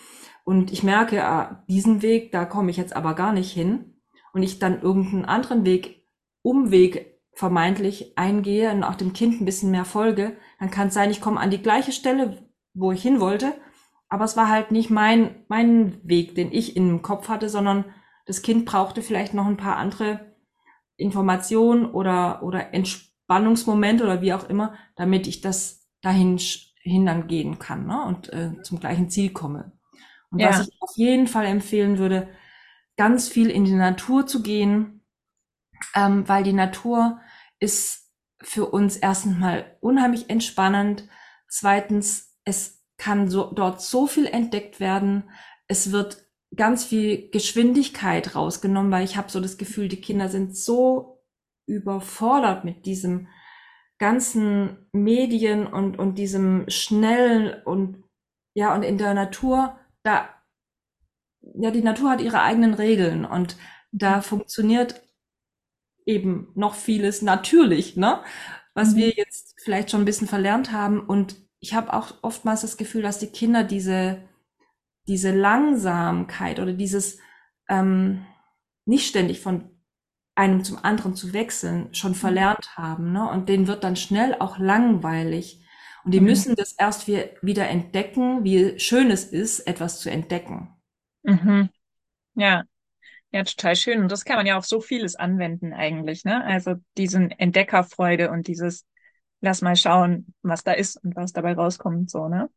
[0.45, 4.01] und ich merke, ah, diesen Weg, da komme ich jetzt aber gar nicht hin,
[4.33, 6.07] und ich dann irgendeinen anderen Weg,
[6.43, 11.11] Umweg vermeintlich eingehe und auch dem Kind ein bisschen mehr folge, dann kann es sein,
[11.11, 13.55] ich komme an die gleiche Stelle, wo ich hin wollte,
[14.09, 17.87] aber es war halt nicht mein, mein Weg, den ich im Kopf hatte, sondern
[18.27, 20.37] das Kind brauchte vielleicht noch ein paar andere
[20.97, 26.39] Information oder, oder Entspannungsmoment oder wie auch immer, damit ich das dahin
[26.83, 28.05] hindern gehen kann ne?
[28.05, 29.73] und äh, zum gleichen Ziel komme.
[30.31, 30.51] Und ja.
[30.51, 32.29] was ich auf jeden Fall empfehlen würde,
[32.97, 35.03] ganz viel in die Natur zu gehen,
[35.95, 37.21] ähm, weil die Natur
[37.63, 38.11] ist
[38.43, 41.09] für uns erstens mal unheimlich entspannend.
[41.49, 45.31] Zweitens, es kann so, dort so viel entdeckt werden.
[45.69, 50.57] Es wird ganz viel Geschwindigkeit rausgenommen, weil ich habe so das Gefühl, die Kinder sind
[50.57, 51.25] so
[51.67, 53.29] überfordert mit diesem
[53.99, 58.03] ganzen Medien und, und diesem schnellen und
[58.55, 60.29] ja, und in der Natur, da,
[61.41, 63.57] ja, die Natur hat ihre eigenen Regeln und
[63.93, 64.23] da mhm.
[64.23, 65.01] funktioniert
[66.07, 68.21] eben noch vieles natürlich, ne?
[68.75, 68.97] Was mhm.
[68.97, 71.01] wir jetzt vielleicht schon ein bisschen verlernt haben.
[71.01, 74.23] Und ich habe auch oftmals das Gefühl, dass die Kinder diese
[75.09, 77.19] diese Langsamkeit oder dieses
[77.69, 78.25] ähm,
[78.85, 79.71] nicht ständig von
[80.35, 82.17] einem zum anderen zu wechseln schon mhm.
[82.17, 83.13] verlernt haben.
[83.13, 83.29] Ne?
[83.29, 85.61] Und denen wird dann schnell auch langweilig.
[86.05, 86.27] Und die mhm.
[86.27, 90.75] müssen das erst wieder entdecken, wie schön es ist, etwas zu entdecken.
[91.23, 91.69] Mhm.
[92.35, 92.65] Ja.
[93.33, 94.01] Ja, total schön.
[94.01, 96.45] Und das kann man ja auf so vieles anwenden eigentlich, ne?
[96.45, 98.87] Also diesen Entdeckerfreude und dieses,
[99.41, 102.51] lass mal schauen, was da ist und was dabei rauskommt, so, ne?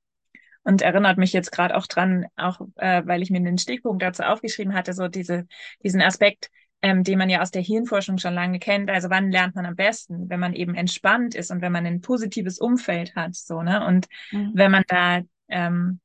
[0.66, 4.24] und erinnert mich jetzt gerade auch dran, auch äh, weil ich mir den Stichpunkt dazu
[4.24, 5.48] aufgeschrieben hatte, so diese,
[5.84, 6.50] diesen Aspekt,
[6.82, 8.90] ähm, den man ja aus der Hirnforschung schon lange kennt.
[8.90, 12.02] Also wann lernt man am besten, wenn man eben entspannt ist und wenn man ein
[12.02, 14.52] positives Umfeld hat, so ne und mhm.
[14.56, 16.00] wenn man da ähm,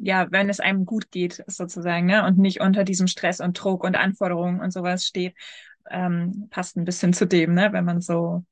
[0.00, 3.84] ja, wenn es einem gut geht, sozusagen, ne, und nicht unter diesem Stress und Druck
[3.84, 5.34] und Anforderungen und sowas steht.
[5.90, 8.44] ähm, passt ein bisschen zu dem, ne, wenn man so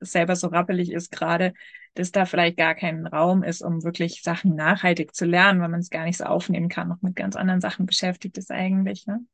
[0.00, 1.54] selber so rappelig ist gerade,
[1.94, 5.80] dass da vielleicht gar kein Raum ist, um wirklich Sachen nachhaltig zu lernen, weil man
[5.80, 9.06] es gar nicht so aufnehmen kann, noch mit ganz anderen Sachen beschäftigt ist eigentlich.
[9.06, 9.24] Ne?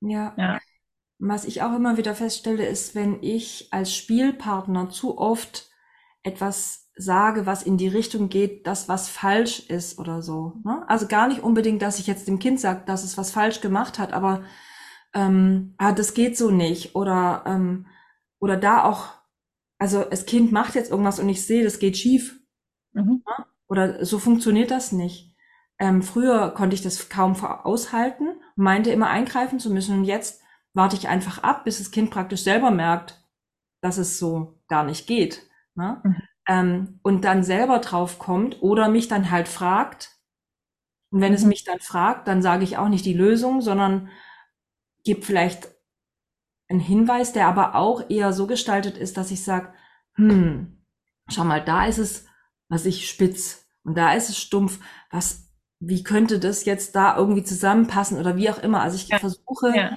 [0.00, 0.34] Ja.
[0.36, 0.60] ja.
[1.18, 5.70] Was ich auch immer wieder feststelle, ist, wenn ich als Spielpartner zu oft
[6.22, 10.60] etwas sage, was in die Richtung geht, dass was falsch ist oder so.
[10.64, 10.84] Ne?
[10.88, 13.98] Also gar nicht unbedingt, dass ich jetzt dem Kind sage, dass es was falsch gemacht
[13.98, 14.44] hat, aber
[15.12, 16.94] ähm, ah, das geht so nicht.
[16.94, 17.86] Oder, ähm,
[18.38, 19.08] oder da auch,
[19.78, 22.40] also das Kind macht jetzt irgendwas und ich sehe, das geht schief.
[22.92, 23.22] Mhm.
[23.26, 23.46] Ne?
[23.66, 25.34] Oder so funktioniert das nicht.
[25.78, 30.42] Ähm, früher konnte ich das kaum aushalten, meinte immer eingreifen zu müssen und jetzt
[30.74, 33.24] warte ich einfach ab, bis das Kind praktisch selber merkt,
[33.80, 35.48] dass es so gar nicht geht.
[35.74, 36.00] Ne?
[36.04, 36.22] Mhm.
[36.46, 40.10] Ähm, und dann selber drauf kommt oder mich dann halt fragt.
[41.10, 41.36] Und wenn mhm.
[41.36, 44.08] es mich dann fragt, dann sage ich auch nicht die Lösung, sondern
[45.04, 45.68] gebe vielleicht
[46.68, 49.72] einen Hinweis, der aber auch eher so gestaltet ist, dass ich sage,
[50.14, 50.84] hm,
[51.28, 52.26] schau mal, da ist es,
[52.68, 54.80] was ich spitz und da ist es stumpf.
[55.10, 58.80] Was, wie könnte das jetzt da irgendwie zusammenpassen oder wie auch immer?
[58.80, 59.18] Also ich ja.
[59.18, 59.96] versuche ja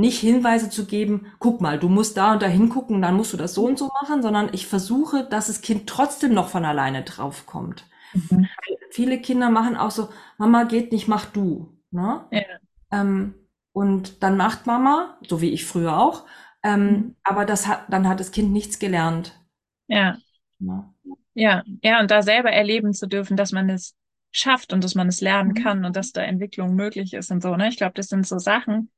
[0.00, 3.36] nicht Hinweise zu geben, guck mal, du musst da und da hingucken, dann musst du
[3.36, 7.02] das so und so machen, sondern ich versuche, dass das Kind trotzdem noch von alleine
[7.02, 7.84] draufkommt.
[8.12, 8.48] Mhm.
[8.90, 10.08] Viele Kinder machen auch so,
[10.38, 11.78] Mama geht nicht, mach du.
[11.90, 12.24] Ne?
[12.30, 12.42] Ja.
[12.90, 13.34] Ähm,
[13.72, 16.26] und dann macht Mama, so wie ich früher auch,
[16.62, 17.16] ähm, mhm.
[17.22, 19.38] aber das hat, dann hat das Kind nichts gelernt.
[19.86, 20.18] Ja.
[20.58, 20.94] ja.
[21.34, 23.94] Ja, ja, und da selber erleben zu dürfen, dass man es
[24.32, 25.62] schafft und dass man es lernen mhm.
[25.62, 27.56] kann und dass da Entwicklung möglich ist und so.
[27.56, 27.68] Ne?
[27.68, 28.90] Ich glaube, das sind so Sachen,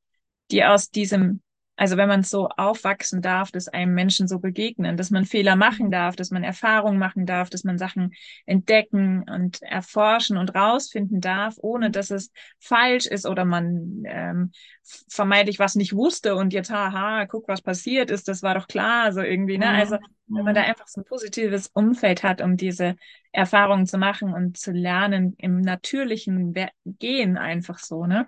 [0.53, 1.41] die aus diesem,
[1.77, 5.91] also wenn man so aufwachsen darf, dass einem Menschen so begegnen, dass man Fehler machen
[5.91, 8.13] darf, dass man Erfahrungen machen darf, dass man Sachen
[8.47, 14.53] entdecken und erforschen und rausfinden darf, ohne dass es falsch ist oder man ähm,
[15.09, 19.13] vermeintlich was nicht wusste und jetzt, haha, guck, was passiert ist, das war doch klar,
[19.13, 19.71] so irgendwie, ne?
[19.71, 22.97] Also wenn man da einfach so ein positives Umfeld hat, um diese
[23.33, 28.27] Erfahrungen zu machen und zu lernen im natürlichen Gehen einfach so, ne?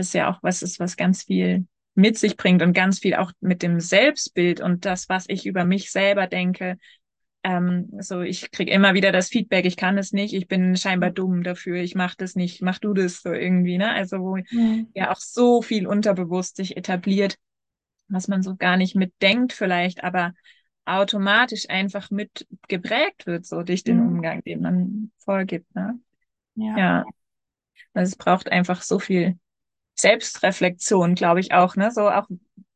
[0.00, 3.32] Das ja auch was ist, was ganz viel mit sich bringt und ganz viel auch
[3.40, 6.78] mit dem Selbstbild und das, was ich über mich selber denke.
[7.42, 11.10] Ähm, so, ich kriege immer wieder das Feedback, ich kann es nicht, ich bin scheinbar
[11.10, 13.92] dumm dafür, ich mache das nicht, mach du das so irgendwie, ne?
[13.92, 14.88] Also wo mhm.
[14.94, 17.36] ja auch so viel unterbewusst sich etabliert,
[18.08, 20.34] was man so gar nicht mitdenkt vielleicht, aber
[20.84, 24.08] automatisch einfach mit geprägt wird, so durch den mhm.
[24.08, 25.74] Umgang, den man vorgibt.
[25.74, 25.98] Ne?
[26.56, 26.78] Ja.
[26.78, 27.04] ja.
[27.94, 29.38] Also es braucht einfach so viel
[30.00, 31.90] Selbstreflexion, glaube ich auch, ne?
[31.90, 32.26] So auch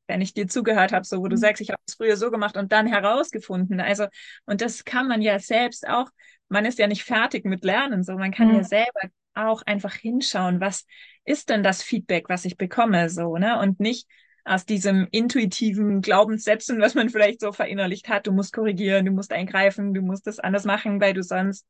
[0.07, 1.41] wenn ich dir zugehört habe, so wo du mhm.
[1.41, 3.81] sagst, ich habe es früher so gemacht und dann herausgefunden.
[3.81, 4.07] Also,
[4.47, 6.09] und das kann man ja selbst auch,
[6.49, 8.57] man ist ja nicht fertig mit Lernen, so man kann mhm.
[8.57, 9.01] ja selber
[9.35, 10.87] auch einfach hinschauen, was
[11.25, 13.59] ist denn das Feedback, was ich bekomme, so, ne?
[13.59, 14.07] Und nicht
[14.45, 19.33] aus diesem intuitiven Glaubenssätzen, was man vielleicht so verinnerlicht hat, du musst korrigieren, du musst
[19.33, 21.67] eingreifen, du musst das anders machen, weil du sonst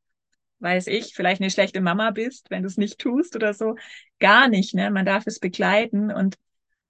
[0.64, 3.76] weiß ich, vielleicht eine schlechte Mama bist, wenn du es nicht tust oder so.
[4.18, 4.90] Gar nicht, ne?
[4.90, 6.36] Man darf es begleiten und,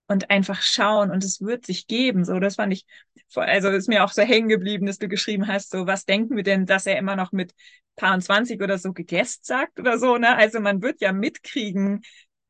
[0.06, 2.24] und einfach schauen und es wird sich geben.
[2.24, 2.86] So, das fand ich,
[3.34, 6.44] also ist mir auch so hängen geblieben, dass du geschrieben hast, so, was denken wir
[6.44, 7.52] denn, dass er immer noch mit
[7.96, 10.36] paar und 20 oder so gegessen sagt oder so, ne?
[10.36, 12.02] Also man wird ja mitkriegen,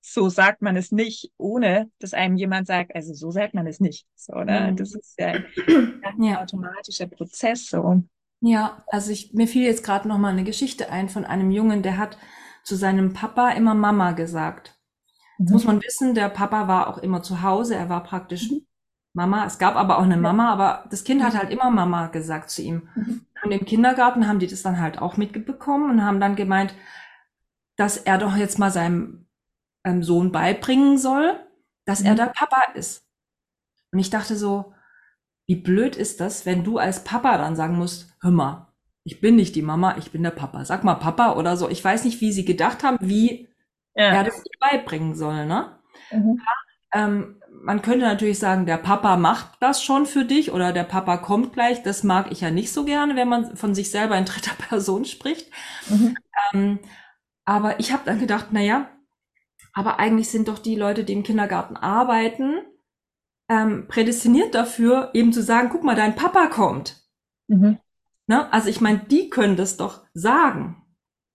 [0.02, 3.80] so sagt man es nicht, ohne dass einem jemand sagt, also so sagt man es
[3.80, 4.06] nicht.
[4.14, 4.70] So, ne?
[4.70, 4.76] Mhm.
[4.76, 7.66] Das ist ja ein automatischer Prozess.
[7.66, 8.04] So.
[8.46, 11.82] Ja, also ich, mir fiel jetzt gerade noch mal eine Geschichte ein von einem Jungen,
[11.82, 12.18] der hat
[12.62, 14.78] zu seinem Papa immer Mama gesagt.
[15.38, 15.52] Mhm.
[15.52, 18.66] muss man wissen, der Papa war auch immer zu Hause, er war praktisch mhm.
[19.14, 19.46] Mama.
[19.46, 21.38] Es gab aber auch eine Mama, aber das Kind hat mhm.
[21.38, 22.88] halt immer Mama gesagt zu ihm.
[22.94, 23.26] Mhm.
[23.42, 26.74] Und im Kindergarten haben die das dann halt auch mitbekommen und haben dann gemeint,
[27.76, 29.26] dass er doch jetzt mal seinem
[29.84, 31.40] ähm, Sohn beibringen soll,
[31.86, 32.16] dass er mhm.
[32.16, 33.06] der Papa ist.
[33.90, 34.74] Und ich dachte so,
[35.46, 38.72] wie blöd ist das, wenn du als Papa dann sagen musst, hör mal,
[39.04, 40.64] ich bin nicht die Mama, ich bin der Papa.
[40.64, 41.68] Sag mal Papa oder so.
[41.68, 43.48] Ich weiß nicht, wie sie gedacht haben, wie
[43.94, 44.06] ja.
[44.06, 45.78] er das beibringen soll, ne?
[46.10, 46.40] Mhm.
[46.40, 50.84] Ja, ähm, man könnte natürlich sagen, der Papa macht das schon für dich oder der
[50.84, 51.82] Papa kommt gleich.
[51.82, 55.04] Das mag ich ja nicht so gerne, wenn man von sich selber in dritter Person
[55.04, 55.50] spricht.
[55.88, 56.16] Mhm.
[56.52, 56.78] Ähm,
[57.44, 58.88] aber ich habe dann gedacht, na ja,
[59.74, 62.62] aber eigentlich sind doch die Leute, die im Kindergarten arbeiten,
[63.50, 67.02] ähm, prädestiniert dafür, eben zu sagen, guck mal, dein Papa kommt.
[67.48, 67.78] Mhm.
[68.26, 68.52] Ne?
[68.52, 70.82] Also ich meine, die können das doch sagen.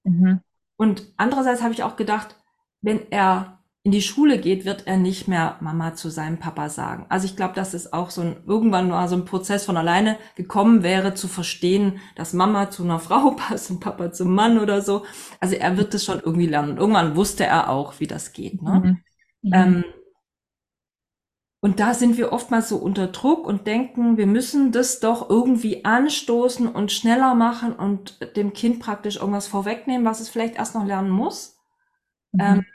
[0.03, 0.41] Mhm.
[0.77, 2.35] Und andererseits habe ich auch gedacht,
[2.81, 7.05] wenn er in die Schule geht, wird er nicht mehr Mama zu seinem Papa sagen.
[7.09, 10.17] Also ich glaube, dass es auch so ein, irgendwann mal so ein Prozess von alleine
[10.35, 14.81] gekommen wäre, zu verstehen, dass Mama zu einer Frau passt und Papa zum Mann oder
[14.81, 15.05] so.
[15.39, 16.71] Also er wird das schon irgendwie lernen.
[16.71, 18.61] Und irgendwann wusste er auch, wie das geht.
[18.61, 18.71] Ne?
[18.71, 18.97] Mhm.
[19.41, 19.53] Mhm.
[19.53, 19.83] Ähm,
[21.61, 25.83] Und da sind wir oftmals so unter Druck und denken, wir müssen das doch irgendwie
[25.83, 30.85] anstoßen und schneller machen und dem Kind praktisch irgendwas vorwegnehmen, was es vielleicht erst noch
[30.85, 31.57] lernen muss.
[32.31, 32.41] Mhm.
[32.41, 32.65] Ähm,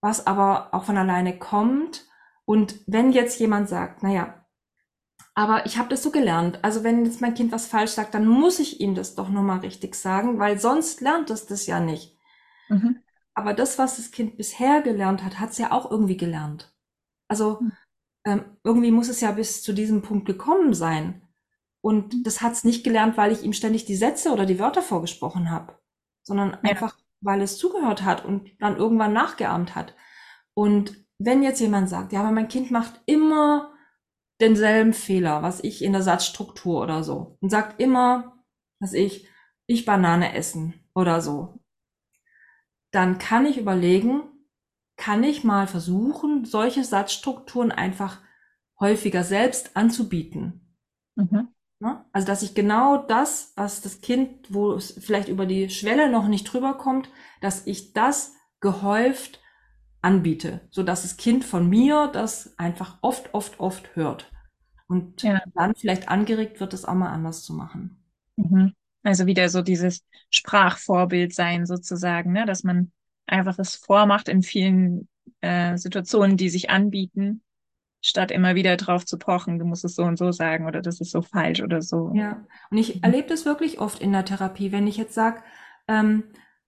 [0.00, 2.06] was aber auch von alleine kommt.
[2.46, 4.46] Und wenn jetzt jemand sagt, naja,
[5.34, 8.26] aber ich habe das so gelernt, also wenn jetzt mein Kind was falsch sagt, dann
[8.26, 12.16] muss ich ihm das doch nochmal richtig sagen, weil sonst lernt es das ja nicht.
[12.68, 13.02] Mhm.
[13.34, 16.69] Aber das, was das Kind bisher gelernt hat, hat es ja auch irgendwie gelernt.
[17.30, 17.72] Also hm.
[18.26, 21.22] ähm, irgendwie muss es ja bis zu diesem Punkt gekommen sein.
[21.80, 22.22] Und hm.
[22.24, 25.50] das hat es nicht gelernt, weil ich ihm ständig die Sätze oder die Wörter vorgesprochen
[25.50, 25.78] habe,
[26.22, 26.70] sondern ja.
[26.70, 29.94] einfach, weil es zugehört hat und dann irgendwann nachgeahmt hat.
[30.54, 33.72] Und wenn jetzt jemand sagt, ja, aber mein Kind macht immer
[34.40, 38.42] denselben Fehler, was ich in der Satzstruktur oder so, und sagt immer,
[38.80, 39.28] dass ich,
[39.66, 41.60] ich Banane essen oder so,
[42.90, 44.22] dann kann ich überlegen,
[45.00, 48.20] kann ich mal versuchen, solche Satzstrukturen einfach
[48.78, 50.76] häufiger selbst anzubieten.
[51.16, 51.48] Mhm.
[52.12, 56.28] Also, dass ich genau das, was das Kind, wo es vielleicht über die Schwelle noch
[56.28, 57.08] nicht drüber kommt,
[57.40, 59.40] dass ich das gehäuft
[60.02, 64.30] anbiete, so dass das Kind von mir das einfach oft, oft, oft hört.
[64.86, 65.40] Und ja.
[65.54, 68.04] dann vielleicht angeregt wird, es auch mal anders zu machen.
[68.36, 68.74] Mhm.
[69.02, 72.44] Also wieder so dieses Sprachvorbild sein sozusagen, ne?
[72.44, 72.92] dass man
[73.30, 75.08] einfach es vormacht in vielen
[75.40, 77.42] äh, Situationen, die sich anbieten,
[78.02, 81.00] statt immer wieder drauf zu pochen, du musst es so und so sagen oder das
[81.00, 82.12] ist so falsch oder so.
[82.14, 83.02] Ja, und ich mhm.
[83.02, 85.42] erlebe das wirklich oft in der Therapie, wenn ich jetzt sage,
[85.88, 86.24] ähm,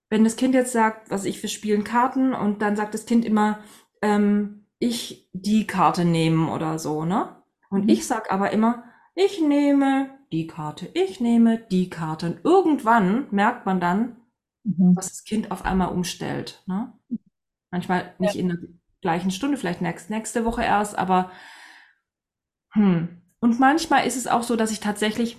[0.09, 3.25] wenn das Kind jetzt sagt, was ich, wir spielen Karten und dann sagt das Kind
[3.25, 3.59] immer,
[4.01, 7.37] ähm, ich die Karte nehmen oder so, ne?
[7.69, 7.89] Und mhm.
[7.89, 8.83] ich sag aber immer,
[9.15, 12.27] ich nehme die Karte, ich nehme die Karte.
[12.27, 14.17] Und irgendwann merkt man dann,
[14.63, 14.95] mhm.
[14.95, 16.63] was das Kind auf einmal umstellt.
[16.65, 16.93] Ne?
[17.71, 18.41] Manchmal nicht ja.
[18.41, 18.57] in der
[19.01, 21.31] gleichen Stunde, vielleicht nächste, nächste Woche erst, aber
[22.73, 23.21] hm.
[23.39, 25.37] Und manchmal ist es auch so, dass ich tatsächlich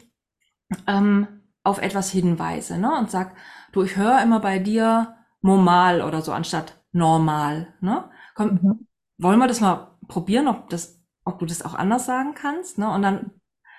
[0.87, 1.27] ähm,
[1.63, 2.99] auf etwas hinweise ne?
[2.99, 3.35] und sag,
[3.73, 7.75] du, ich höre immer bei dir normal oder so anstatt normal.
[7.81, 8.09] Ne?
[8.35, 8.87] Komm, mhm.
[9.19, 12.79] wollen wir das mal probieren, ob das, ob du das auch anders sagen kannst?
[12.79, 12.91] Ne?
[12.91, 13.31] Und dann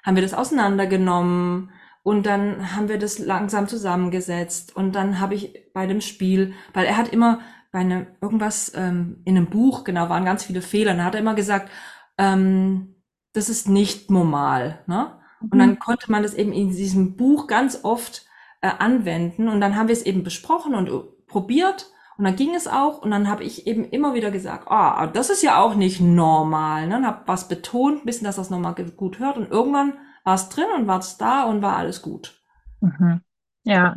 [0.03, 1.71] haben wir das auseinandergenommen
[2.05, 6.85] und dann haben wir das langsam zusammengesetzt und dann habe ich bei dem Spiel, weil
[6.85, 7.39] er hat immer
[7.71, 10.93] bei einem irgendwas ähm, in einem Buch, genau, waren ganz viele Fehler.
[10.93, 11.71] dann hat er immer gesagt,
[12.19, 12.93] ähm,
[13.33, 14.83] das ist nicht normal.
[14.85, 15.13] Ne?
[15.39, 15.79] Und dann mhm.
[15.79, 18.27] konnte man das eben in diesem Buch ganz oft
[18.61, 21.87] äh, anwenden und dann haben wir es eben besprochen und uh, probiert
[22.19, 25.31] und dann ging es auch und dann habe ich eben immer wieder gesagt, ah, das
[25.31, 26.85] ist ja auch nicht normal.
[26.85, 26.97] Ne?
[26.97, 29.93] Und habe was betont, ein bisschen, dass das nochmal gut hört und irgendwann
[30.25, 32.41] war es drin und war es da und war alles gut.
[32.81, 33.21] Mhm.
[33.63, 33.95] Ja.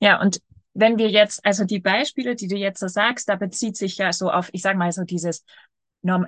[0.00, 0.40] Ja, und
[0.72, 4.12] wenn wir jetzt, also die Beispiele, die du jetzt so sagst, da bezieht sich ja
[4.12, 5.44] so auf, ich sag mal so dieses,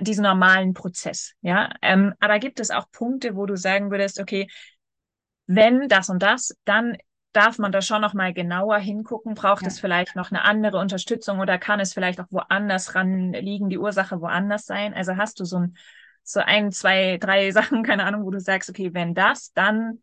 [0.00, 1.70] diesen normalen Prozess, ja.
[1.80, 4.48] Ähm, aber gibt es auch Punkte, wo du sagen würdest, okay,
[5.46, 6.96] wenn das und das, dann
[7.32, 9.34] darf man da schon noch mal genauer hingucken.
[9.34, 9.68] Braucht ja.
[9.68, 13.78] es vielleicht noch eine andere Unterstützung oder kann es vielleicht auch woanders ran liegen, die
[13.78, 14.94] Ursache woanders sein?
[14.94, 15.76] Also hast du so ein
[16.24, 20.00] so ein, zwei, drei Sachen, keine Ahnung, wo du sagst, okay, wenn das, dann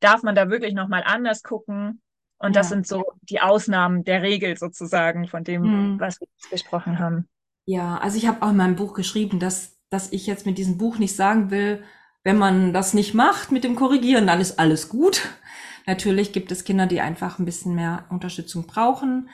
[0.00, 2.00] darf man da wirklich nochmal anders gucken.
[2.38, 2.60] Und ja.
[2.60, 6.00] das sind so die Ausnahmen der Regel sozusagen von dem, mhm.
[6.00, 7.28] was wir besprochen haben.
[7.66, 10.78] Ja, also ich habe auch in meinem Buch geschrieben, dass, dass ich jetzt mit diesem
[10.78, 11.82] Buch nicht sagen will,
[12.24, 15.28] wenn man das nicht macht mit dem Korrigieren, dann ist alles gut.
[15.86, 19.30] Natürlich gibt es Kinder, die einfach ein bisschen mehr Unterstützung brauchen.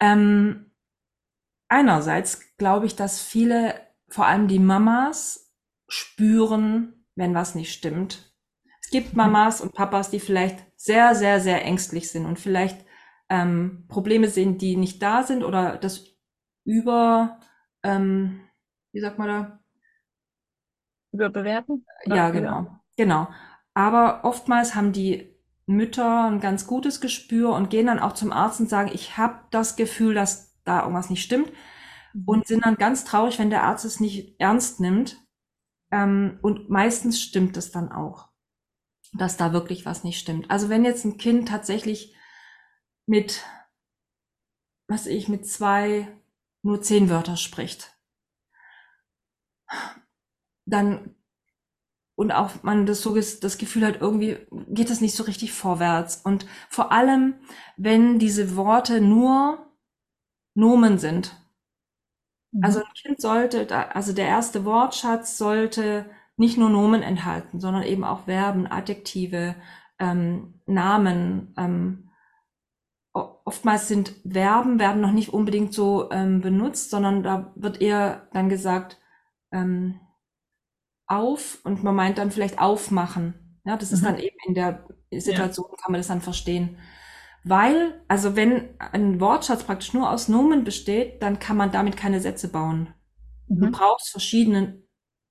[0.00, 0.70] Ähm,
[1.68, 3.74] einerseits glaube ich, dass viele,
[4.08, 5.43] vor allem die Mamas,
[5.88, 8.32] spüren, wenn was nicht stimmt.
[8.80, 9.14] Es gibt.
[9.14, 12.84] Mamas und Papas, die vielleicht sehr, sehr, sehr ängstlich sind und vielleicht
[13.28, 16.04] ähm, Probleme sehen, die nicht da sind oder das
[16.64, 17.40] über,
[17.82, 18.40] ähm,
[18.92, 19.60] wie sagt man da?
[21.12, 21.86] Überbewerten?
[22.06, 22.80] Ja, genau.
[22.96, 23.28] Genau.
[23.72, 25.34] Aber oftmals haben die
[25.66, 29.40] Mütter ein ganz gutes Gespür und gehen dann auch zum Arzt und sagen, ich habe
[29.50, 31.50] das Gefühl, dass da irgendwas nicht stimmt
[32.12, 32.22] mhm.
[32.26, 35.23] und sind dann ganz traurig, wenn der Arzt es nicht ernst nimmt
[35.94, 38.28] ähm, und meistens stimmt es dann auch,
[39.12, 40.50] dass da wirklich was nicht stimmt.
[40.50, 42.16] Also wenn jetzt ein Kind tatsächlich
[43.06, 43.44] mit,
[44.88, 46.08] was ich, mit zwei,
[46.62, 47.96] nur zehn Wörter spricht,
[50.66, 51.14] dann
[52.16, 54.38] und auch man das so das Gefühl hat, irgendwie
[54.68, 56.16] geht das nicht so richtig vorwärts.
[56.16, 57.34] Und vor allem,
[57.76, 59.72] wenn diese Worte nur
[60.54, 61.43] Nomen sind,
[62.62, 62.84] also mhm.
[62.86, 68.24] ein Kind sollte, also der erste Wortschatz sollte nicht nur Nomen enthalten, sondern eben auch
[68.24, 69.54] Verben, Adjektive,
[69.98, 71.54] ähm, Namen.
[71.56, 72.10] Ähm,
[73.12, 78.48] oftmals sind Verben werden noch nicht unbedingt so ähm, benutzt, sondern da wird eher dann
[78.48, 78.98] gesagt,
[79.52, 80.00] ähm,
[81.06, 83.60] auf und man meint dann vielleicht aufmachen.
[83.64, 84.06] Ja, das ist mhm.
[84.06, 85.76] dann eben in der Situation, ja.
[85.82, 86.78] kann man das dann verstehen.
[87.44, 92.20] Weil, also wenn ein Wortschatz praktisch nur aus Nomen besteht, dann kann man damit keine
[92.20, 92.94] Sätze bauen.
[93.48, 93.60] Mhm.
[93.60, 94.82] Du brauchst verschiedene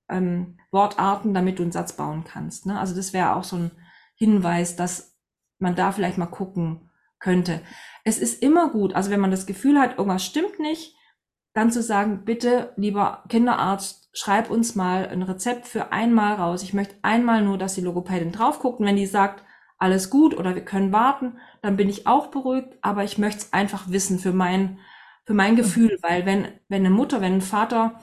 [0.10, 2.68] ähm, Wortarten, damit du einen Satz bauen kannst.
[2.68, 2.80] Ne?
[2.80, 3.72] Also das wäre auch so ein
[4.16, 5.18] Hinweis, dass
[5.58, 7.62] man da vielleicht mal gucken könnte.
[8.04, 10.96] Es ist immer gut, also wenn man das Gefühl hat, irgendwas stimmt nicht,
[11.54, 16.64] dann zu sagen, bitte, lieber Kinderarzt, schreib uns mal ein Rezept für einmal raus.
[16.64, 18.80] Ich möchte einmal nur, dass die Logopädin drauf guckt.
[18.80, 19.44] Und wenn die sagt,
[19.78, 23.54] alles gut oder wir können warten, dann bin ich auch beruhigt, aber ich möchte es
[23.54, 24.80] einfach wissen für mein,
[25.26, 28.00] für mein Gefühl, weil wenn, wenn eine Mutter, wenn ein Vater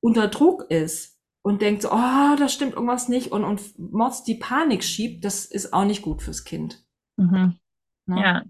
[0.00, 4.36] unter Druck ist und denkt so, oh, da stimmt irgendwas nicht und, und Mords die
[4.36, 6.84] Panik schiebt, das ist auch nicht gut fürs Kind.
[7.16, 7.58] Mhm.
[8.06, 8.20] Ne?
[8.20, 8.42] Ja.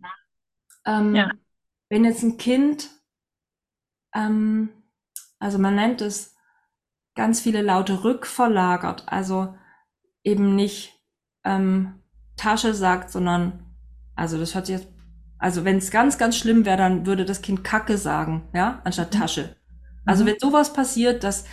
[0.86, 1.30] Ähm, ja.
[1.88, 2.88] Wenn jetzt ein Kind
[4.14, 4.70] ähm,
[5.40, 6.36] also man nennt es
[7.14, 9.56] ganz viele Laute rückverlagert, also
[10.22, 11.02] eben nicht
[11.44, 11.99] ähm,
[12.40, 13.64] Tasche sagt, sondern,
[14.14, 14.88] also das hört sich jetzt,
[15.38, 19.14] also wenn es ganz, ganz schlimm wäre, dann würde das Kind Kacke sagen, ja, anstatt
[19.14, 19.18] mhm.
[19.18, 19.56] Tasche.
[20.04, 20.28] Also mhm.
[20.28, 21.44] wenn sowas passiert, dass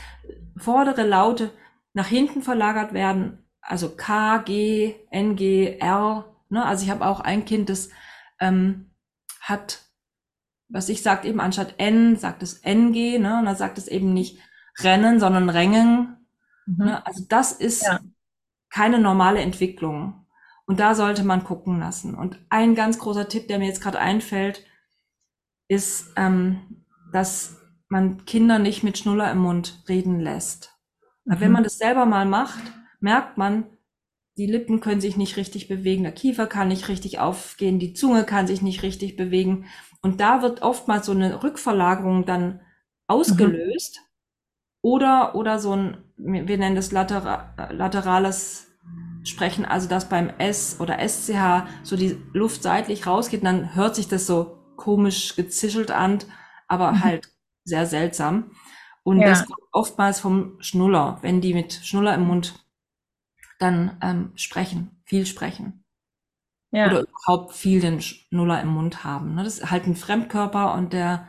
[0.57, 1.51] vordere Laute
[1.93, 7.19] nach hinten verlagert werden, also K, G, N, G, R, ne, also ich habe auch
[7.19, 7.89] ein Kind, das
[8.39, 8.91] ähm,
[9.41, 9.87] hat
[10.69, 13.39] was ich sagt eben anstatt N, sagt es NG, ne?
[13.39, 14.39] Und dann sagt es eben nicht
[14.79, 16.17] Rennen, sondern Rängen.
[16.65, 16.85] Mhm.
[16.85, 17.05] Ne?
[17.05, 17.99] Also das ist ja.
[18.69, 20.26] keine normale Entwicklung.
[20.67, 22.13] Und da sollte man gucken lassen.
[22.13, 24.65] Und ein ganz großer Tipp, der mir jetzt gerade einfällt,
[25.69, 30.77] ist, ähm, dass man Kinder nicht mit Schnuller im Mund reden lässt.
[31.23, 31.39] Mhm.
[31.39, 32.61] Wenn man das selber mal macht,
[32.99, 33.65] merkt man,
[34.37, 38.23] die Lippen können sich nicht richtig bewegen, der Kiefer kann nicht richtig aufgehen, die Zunge
[38.23, 39.65] kann sich nicht richtig bewegen.
[40.01, 42.59] Und da wird oftmals so eine Rückverlagerung dann
[43.07, 44.05] ausgelöst mhm.
[44.81, 48.66] oder, oder so ein, wir nennen das latera laterales
[49.27, 54.07] Sprechen, also dass beim S oder SCH so die Luft seitlich rausgeht, dann hört sich
[54.07, 56.19] das so komisch gezischelt an,
[56.67, 57.03] aber mhm.
[57.03, 57.29] halt
[57.63, 58.51] sehr seltsam.
[59.03, 59.29] Und ja.
[59.29, 62.65] das kommt oftmals vom Schnuller, wenn die mit Schnuller im Mund
[63.59, 65.83] dann ähm, sprechen, viel sprechen
[66.71, 66.87] ja.
[66.87, 69.35] oder überhaupt viel den Schnuller im Mund haben.
[69.35, 69.43] Ne?
[69.43, 71.27] Das ist halt ein Fremdkörper und der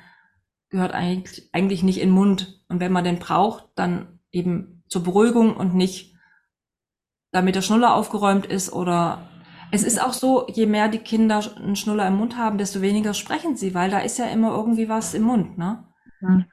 [0.70, 2.62] gehört eigentlich, eigentlich nicht in den Mund.
[2.68, 6.14] Und wenn man den braucht, dann eben zur Beruhigung und nicht
[7.38, 9.28] damit der Schnuller aufgeräumt ist oder
[9.70, 13.14] es ist auch so, je mehr die Kinder einen Schnuller im Mund haben, desto weniger
[13.14, 15.84] sprechen sie, weil da ist ja immer irgendwie was im Mund, ne?
[16.20, 16.46] Mhm.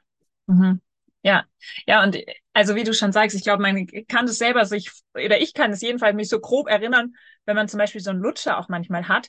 [0.46, 0.80] Mhm.
[1.22, 1.44] Ja,
[1.88, 2.16] ja, und
[2.52, 5.72] also wie du schon sagst, ich glaube, man kann das selber sich, oder ich kann
[5.72, 7.14] es jedenfalls mich so grob erinnern,
[7.46, 9.28] wenn man zum Beispiel so einen Lutscher auch manchmal hat.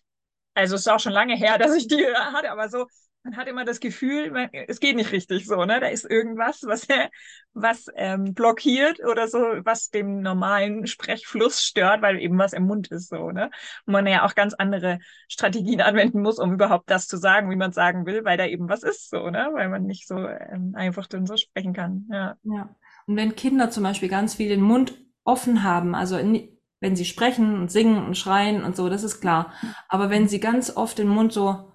[0.54, 2.86] Also es ist auch schon lange her, dass ich die hatte, aber so,
[3.24, 5.80] man hat immer das Gefühl, man, es geht nicht richtig so, ne?
[5.80, 6.88] Da ist irgendwas, was,
[7.54, 12.88] was ähm, blockiert oder so, was dem normalen Sprechfluss stört, weil eben was im Mund
[12.88, 13.50] ist, so, ne?
[13.86, 17.58] Und man ja auch ganz andere Strategien anwenden muss, um überhaupt das zu sagen, wie
[17.58, 19.50] man sagen will, weil da eben was ist, so, ne?
[19.54, 22.08] Weil man nicht so ähm, einfach dann so sprechen kann.
[22.10, 22.36] Ja.
[22.44, 22.76] ja.
[23.08, 24.94] Und wenn Kinder zum Beispiel ganz viel den Mund
[25.24, 26.48] offen haben, also in,
[26.80, 29.52] wenn sie sprechen und singen und schreien und so, das ist klar.
[29.90, 31.74] Aber wenn sie ganz oft den Mund so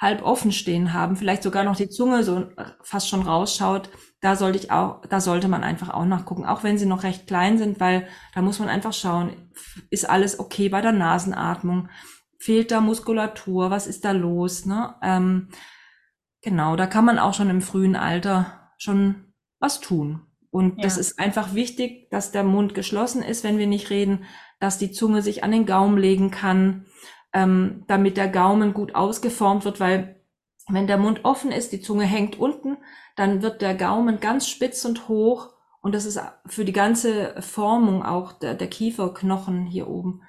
[0.00, 2.48] halb offen stehen haben, vielleicht sogar noch die Zunge so
[2.82, 3.90] fast schon rausschaut,
[4.20, 7.26] da sollte ich auch, da sollte man einfach auch nachgucken, auch wenn sie noch recht
[7.26, 9.32] klein sind, weil da muss man einfach schauen,
[9.90, 11.88] ist alles okay bei der Nasenatmung?
[12.38, 13.70] Fehlt da Muskulatur?
[13.70, 14.64] Was ist da los?
[14.64, 14.94] Ne?
[15.02, 15.48] Ähm,
[16.40, 20.22] genau, da kann man auch schon im frühen Alter schon was tun.
[20.50, 20.82] Und ja.
[20.82, 24.24] das ist einfach wichtig, dass der Mund geschlossen ist, wenn wir nicht reden,
[24.58, 26.86] dass die Zunge sich an den Gaumen legen kann,
[27.32, 30.20] ähm, damit der Gaumen gut ausgeformt wird, weil
[30.68, 32.76] wenn der Mund offen ist, die Zunge hängt unten,
[33.16, 38.04] dann wird der Gaumen ganz spitz und hoch und das ist für die ganze Formung
[38.04, 40.22] auch der, der Kieferknochen hier oben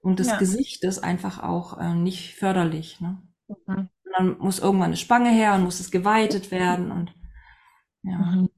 [0.00, 0.36] und des ja.
[0.36, 3.00] Gesichtes einfach auch äh, nicht förderlich.
[3.00, 3.22] Ne?
[3.66, 3.88] Mhm.
[4.16, 7.12] dann muss irgendwann eine Spange her und muss es geweitet werden und
[8.02, 8.16] ja.
[8.16, 8.50] Mhm.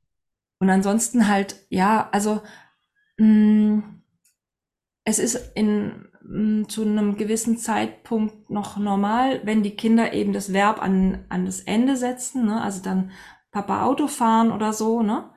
[0.58, 2.40] Und ansonsten halt, ja, also
[3.16, 4.02] mh, mm,
[5.04, 10.52] es ist in mh, zu einem gewissen Zeitpunkt noch normal, wenn die Kinder eben das
[10.52, 12.60] Verb an, an das Ende setzen, ne?
[12.60, 13.10] also dann
[13.50, 15.30] Papa Auto fahren oder so, ne?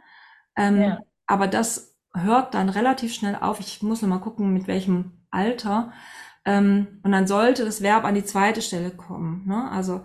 [0.55, 0.99] Ähm, ja.
[1.27, 3.59] Aber das hört dann relativ schnell auf.
[3.59, 5.91] Ich muss noch mal gucken, mit welchem Alter.
[6.45, 9.43] Ähm, und dann sollte das Verb an die zweite Stelle kommen.
[9.47, 9.69] Ne?
[9.71, 10.03] Also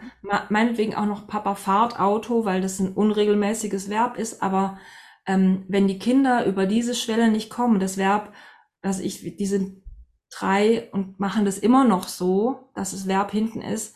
[0.49, 4.79] meinetwegen auch noch Papa fahrt Auto, weil das ein unregelmäßiges Verb ist, aber
[5.27, 8.33] ähm, wenn die Kinder über diese Schwelle nicht kommen, das Verb,
[8.81, 9.80] dass ich, die sind
[10.31, 13.95] drei und machen das immer noch so, dass das Verb hinten ist,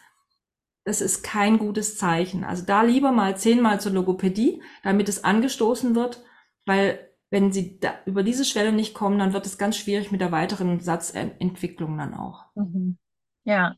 [0.85, 2.45] das ist kein gutes Zeichen.
[2.45, 6.23] Also da lieber mal zehnmal zur Logopädie, damit es angestoßen wird,
[6.67, 10.31] weil wenn sie über diese Schwelle nicht kommen, dann wird es ganz schwierig mit der
[10.31, 12.45] weiteren Satzentwicklung dann auch.
[12.55, 12.99] Mhm.
[13.45, 13.75] Ja,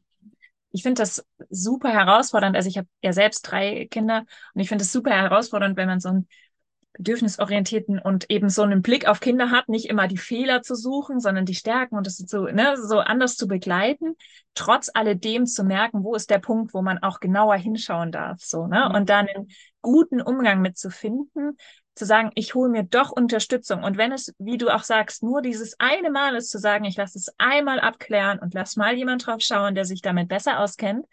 [0.73, 2.57] ich finde das super herausfordernd.
[2.57, 6.01] Also ich habe ja selbst drei Kinder und ich finde es super herausfordernd, wenn man
[6.01, 6.29] so einen
[6.99, 11.21] bedürfnisorientierten und eben so einen Blick auf Kinder hat, nicht immer die Fehler zu suchen,
[11.21, 14.17] sondern die Stärken und das so, ne, so anders zu begleiten,
[14.55, 18.67] trotz alledem zu merken, wo ist der Punkt, wo man auch genauer hinschauen darf, so,
[18.67, 19.49] ne, und dann einen
[19.81, 21.57] guten Umgang mit zu finden,
[21.97, 23.83] zu sagen, ich hole mir doch Unterstützung.
[23.83, 26.97] Und wenn es, wie du auch sagst, nur dieses eine Mal ist, zu sagen, ich
[26.97, 31.07] lasse es einmal abklären und lass mal jemand drauf schauen, der sich damit besser auskennt,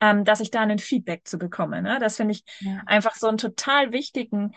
[0.00, 1.82] ähm, dass ich da einen Feedback zu bekomme.
[1.82, 1.98] Ne?
[2.00, 2.82] Das finde ich ja.
[2.86, 4.54] einfach so einen total wichtigen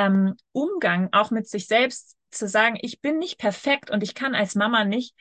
[0.00, 4.34] ähm, Umgang auch mit sich selbst zu sagen, ich bin nicht perfekt und ich kann
[4.34, 5.14] als Mama nicht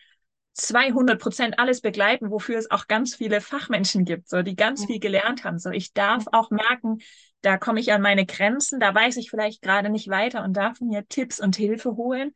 [0.54, 5.00] 200 Prozent alles begleiten, wofür es auch ganz viele Fachmenschen gibt, so die ganz viel
[5.00, 5.60] gelernt haben.
[5.60, 7.00] So ich darf auch merken,
[7.42, 10.80] da komme ich an meine Grenzen, da weiß ich vielleicht gerade nicht weiter und darf
[10.80, 12.32] mir Tipps und Hilfe holen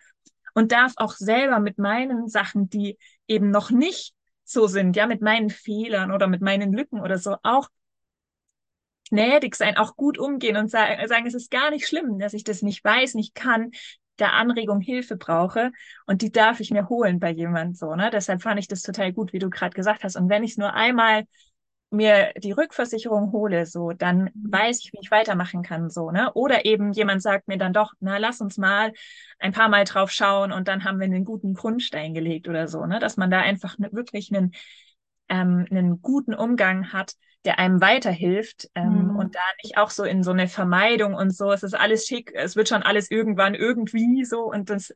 [0.53, 4.13] und darf auch selber mit meinen Sachen, die eben noch nicht
[4.43, 7.69] so sind, ja, mit meinen Fehlern oder mit meinen Lücken oder so, auch
[9.13, 12.43] gnädig sein, auch gut umgehen und sagen, sagen, es ist gar nicht schlimm, dass ich
[12.43, 13.71] das nicht weiß, nicht kann,
[14.19, 15.71] der Anregung Hilfe brauche
[16.05, 18.09] und die darf ich mir holen bei jemand so, ne?
[18.11, 20.15] Deshalb fand ich das total gut, wie du gerade gesagt hast.
[20.15, 21.23] Und wenn ich es nur einmal
[21.89, 24.51] mir die Rückversicherung hole, so, dann mhm.
[24.51, 26.31] weiß ich, wie ich weitermachen kann, so, ne?
[26.33, 28.93] Oder eben jemand sagt mir dann doch, na, lass uns mal
[29.39, 32.85] ein paar Mal drauf schauen und dann haben wir einen guten Grundstein gelegt oder so,
[32.85, 32.99] ne?
[32.99, 34.53] Dass man da einfach ne, wirklich einen,
[35.29, 37.13] ähm, einen guten Umgang hat,
[37.45, 39.15] der einem weiterhilft ähm, mhm.
[39.17, 42.31] und da nicht auch so in so eine Vermeidung und so, es ist alles schick,
[42.33, 44.93] es wird schon alles irgendwann irgendwie so und das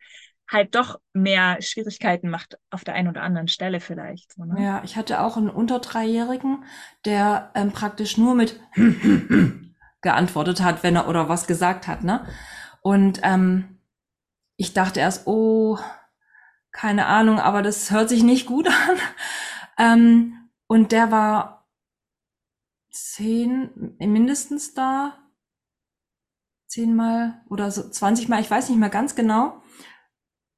[0.49, 4.33] halt doch mehr Schwierigkeiten macht auf der einen oder anderen Stelle vielleicht.
[4.33, 4.63] So, ne?
[4.63, 6.63] Ja, ich hatte auch einen unter Dreijährigen,
[7.05, 8.59] der ähm, praktisch nur mit
[10.01, 12.25] geantwortet hat, wenn er oder was gesagt hat, ne?
[12.81, 13.79] Und ähm,
[14.55, 15.77] ich dachte erst, oh,
[16.71, 18.97] keine Ahnung, aber das hört sich nicht gut an.
[19.77, 21.56] ähm, und der war
[23.05, 25.17] zehn mindestens da,
[26.67, 29.61] zehnmal oder so zwanzigmal, ich weiß nicht mehr ganz genau.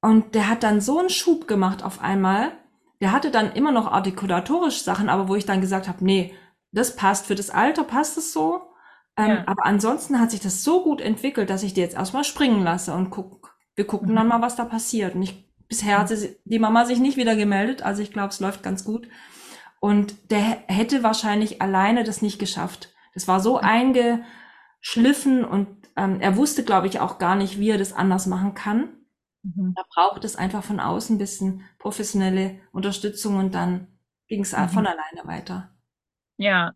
[0.01, 2.51] Und der hat dann so einen Schub gemacht auf einmal.
[3.01, 6.33] Der hatte dann immer noch artikulatorisch Sachen, aber wo ich dann gesagt habe, nee,
[6.71, 8.61] das passt für das Alter, passt es so.
[9.17, 9.43] Ähm, ja.
[9.47, 12.93] Aber ansonsten hat sich das so gut entwickelt, dass ich die jetzt erstmal springen lasse
[12.93, 14.15] und guck, wir gucken mhm.
[14.15, 15.15] dann mal, was da passiert.
[15.15, 18.39] Und ich, bisher hat sie, die Mama sich nicht wieder gemeldet, also ich glaube, es
[18.39, 19.07] läuft ganz gut.
[19.80, 22.93] Und der hätte wahrscheinlich alleine das nicht geschafft.
[23.13, 27.77] Das war so eingeschliffen und ähm, er wusste, glaube ich, auch gar nicht, wie er
[27.77, 28.89] das anders machen kann.
[29.43, 29.73] Mhm.
[29.75, 33.88] Da braucht es einfach von außen ein bisschen professionelle Unterstützung und dann
[34.27, 34.69] ging es mhm.
[34.69, 35.71] von alleine weiter.
[36.38, 36.73] Ja,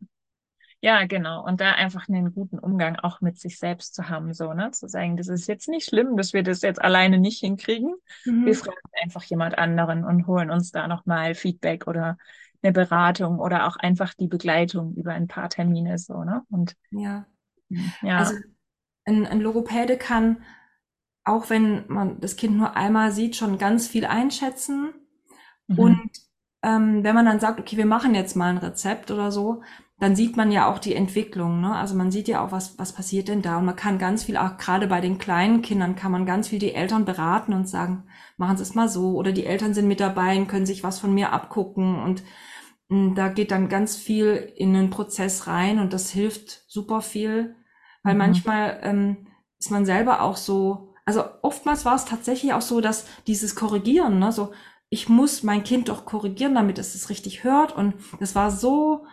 [0.84, 1.46] ja, genau.
[1.46, 4.72] Und da einfach einen guten Umgang auch mit sich selbst zu haben, so, ne?
[4.72, 7.96] Zu sagen, das ist jetzt nicht schlimm, dass wir das jetzt alleine nicht hinkriegen.
[8.26, 8.46] Mhm.
[8.46, 12.18] Wir fragen einfach jemand anderen und holen uns da nochmal Feedback oder
[12.64, 16.44] eine Beratung oder auch einfach die Begleitung über ein paar Termine, so, ne?
[16.50, 17.26] Und ja.
[18.02, 18.18] ja.
[18.18, 18.36] Also
[19.06, 20.38] ein, ein Logopäde kann
[21.24, 24.94] auch wenn man das Kind nur einmal sieht, schon ganz viel einschätzen.
[25.68, 25.80] Mhm.
[25.80, 26.12] Und
[26.64, 29.62] ähm, wenn man dann sagt, okay, wir machen jetzt mal ein Rezept oder so,
[30.00, 31.62] dann sieht man ja auch die Entwicklung.
[31.62, 31.74] Ne?
[31.74, 33.60] Also man sieht ja auch, was, was passiert denn da.
[33.60, 36.60] Und man kann ganz viel, auch gerade bei den kleinen Kindern, kann man ganz viel
[36.60, 38.04] die Eltern beraten und sagen,
[38.36, 39.16] machen Sie es mal so.
[39.16, 42.02] Oder die Eltern sind mit dabei und können sich was von mir abgucken.
[42.04, 42.26] Und hm,
[43.16, 47.56] da geht dann ganz viel in den Prozess rein und das hilft super viel.
[48.04, 48.20] Weil mhm.
[48.20, 49.28] manchmal ähm,
[49.60, 54.20] ist man selber auch so, also oftmals war es tatsächlich auch so, dass dieses Korrigieren,
[54.20, 54.54] ne, so,
[54.90, 57.76] ich muss mein Kind doch korrigieren, damit es es richtig hört.
[57.76, 59.06] Und das war so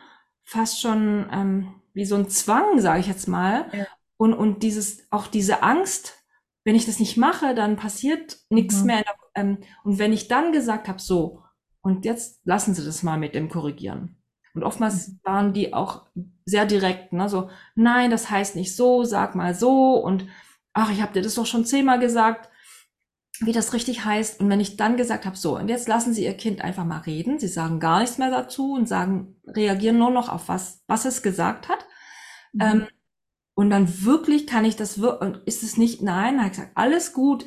[0.43, 3.67] fast schon ähm, wie so ein Zwang, sage ich jetzt mal.
[3.73, 3.87] Ja.
[4.19, 6.19] Und, und dieses, auch diese Angst,
[6.65, 8.87] wenn ich das nicht mache, dann passiert nichts mhm.
[8.87, 9.05] mehr.
[9.35, 11.43] Ähm, und wenn ich dann gesagt habe, so,
[11.83, 14.17] und jetzt lassen Sie das mal mit dem Korrigieren.
[14.55, 15.21] Und oftmals mhm.
[15.23, 16.07] waren die auch
[16.45, 17.29] sehr direkt, ne?
[17.29, 19.95] so, nein, das heißt nicht so, sag mal so.
[19.95, 20.27] Und
[20.73, 22.51] ach, ich habe dir das doch schon zehnmal gesagt,
[23.41, 24.41] wie das richtig heißt.
[24.41, 26.99] Und wenn ich dann gesagt habe, so, und jetzt lassen Sie Ihr Kind einfach mal
[26.99, 31.05] reden, Sie sagen gar nichts mehr dazu und sagen, reagieren nur noch auf was, was
[31.05, 31.87] es gesagt hat.
[32.53, 32.61] Mhm.
[32.61, 32.87] Ähm,
[33.55, 36.77] und dann wirklich kann ich das, und ist es nicht, nein, dann habe ich gesagt,
[36.77, 37.47] alles gut.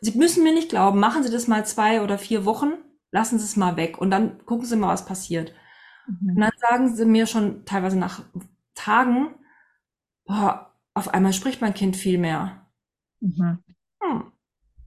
[0.00, 2.72] Sie müssen mir nicht glauben, machen Sie das mal zwei oder vier Wochen,
[3.10, 5.52] lassen Sie es mal weg und dann gucken Sie mal, was passiert.
[6.06, 6.30] Mhm.
[6.30, 8.22] Und dann sagen Sie mir schon teilweise nach
[8.74, 9.34] Tagen,
[10.24, 12.66] boah, auf einmal spricht mein Kind viel mehr.
[13.20, 13.58] Mhm.
[14.02, 14.32] Hm.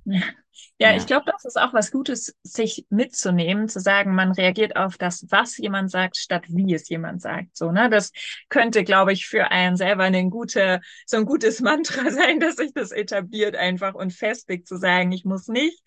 [0.77, 0.97] Ja, ja.
[0.97, 5.25] ich glaube, das ist auch was Gutes, sich mitzunehmen, zu sagen, man reagiert auf das,
[5.29, 7.55] was jemand sagt, statt wie es jemand sagt.
[7.57, 7.89] So, ne?
[7.89, 8.11] Das
[8.49, 12.71] könnte, glaube ich, für einen selber ein gute, so ein gutes Mantra sein, dass sich
[12.73, 15.81] das etabliert einfach und festigt zu sagen, ich muss nicht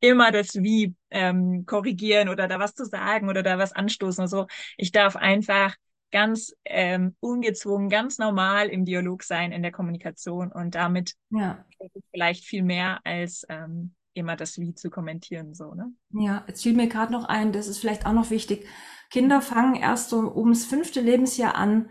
[0.00, 4.46] immer das Wie ähm, korrigieren oder da was zu sagen oder da was anstoßen so.
[4.76, 5.74] Ich darf einfach
[6.12, 11.64] ganz ähm, ungezwungen, ganz normal im Dialog sein, in der Kommunikation und damit ja.
[12.10, 15.54] vielleicht viel mehr als ähm, immer das Wie zu kommentieren.
[15.54, 15.92] So, ne?
[16.10, 18.66] Ja, jetzt fiel mir gerade noch ein, das ist vielleicht auch noch wichtig.
[19.10, 21.90] Kinder fangen erst so ums fünfte Lebensjahr an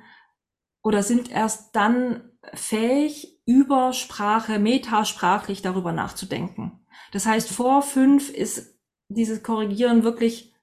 [0.84, 6.86] oder sind erst dann fähig, über Sprache, metasprachlich darüber nachzudenken.
[7.12, 10.54] Das heißt, vor fünf ist dieses Korrigieren wirklich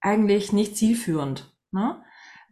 [0.00, 1.54] eigentlich nicht zielführend.
[1.70, 2.02] Ne?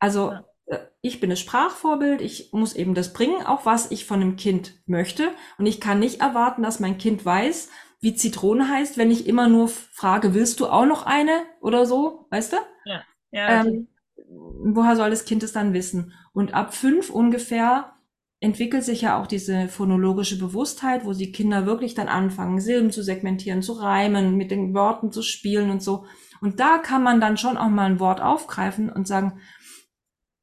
[0.02, 0.32] Also.
[0.66, 4.36] Äh, ich bin das Sprachvorbild, ich muss eben das bringen, auch was ich von dem
[4.36, 5.30] Kind möchte.
[5.58, 9.48] Und ich kann nicht erwarten, dass mein Kind weiß, wie Zitrone heißt, wenn ich immer
[9.48, 12.56] nur frage, willst du auch noch eine oder so, weißt du?
[12.84, 13.02] Ja.
[13.32, 13.88] ja ähm,
[14.28, 16.12] woher soll das Kind es dann wissen?
[16.32, 17.92] Und ab fünf ungefähr
[18.40, 23.02] entwickelt sich ja auch diese phonologische Bewusstheit, wo die Kinder wirklich dann anfangen, Silben zu
[23.02, 26.06] segmentieren, zu reimen, mit den Worten zu spielen und so.
[26.40, 29.40] Und da kann man dann schon auch mal ein Wort aufgreifen und sagen,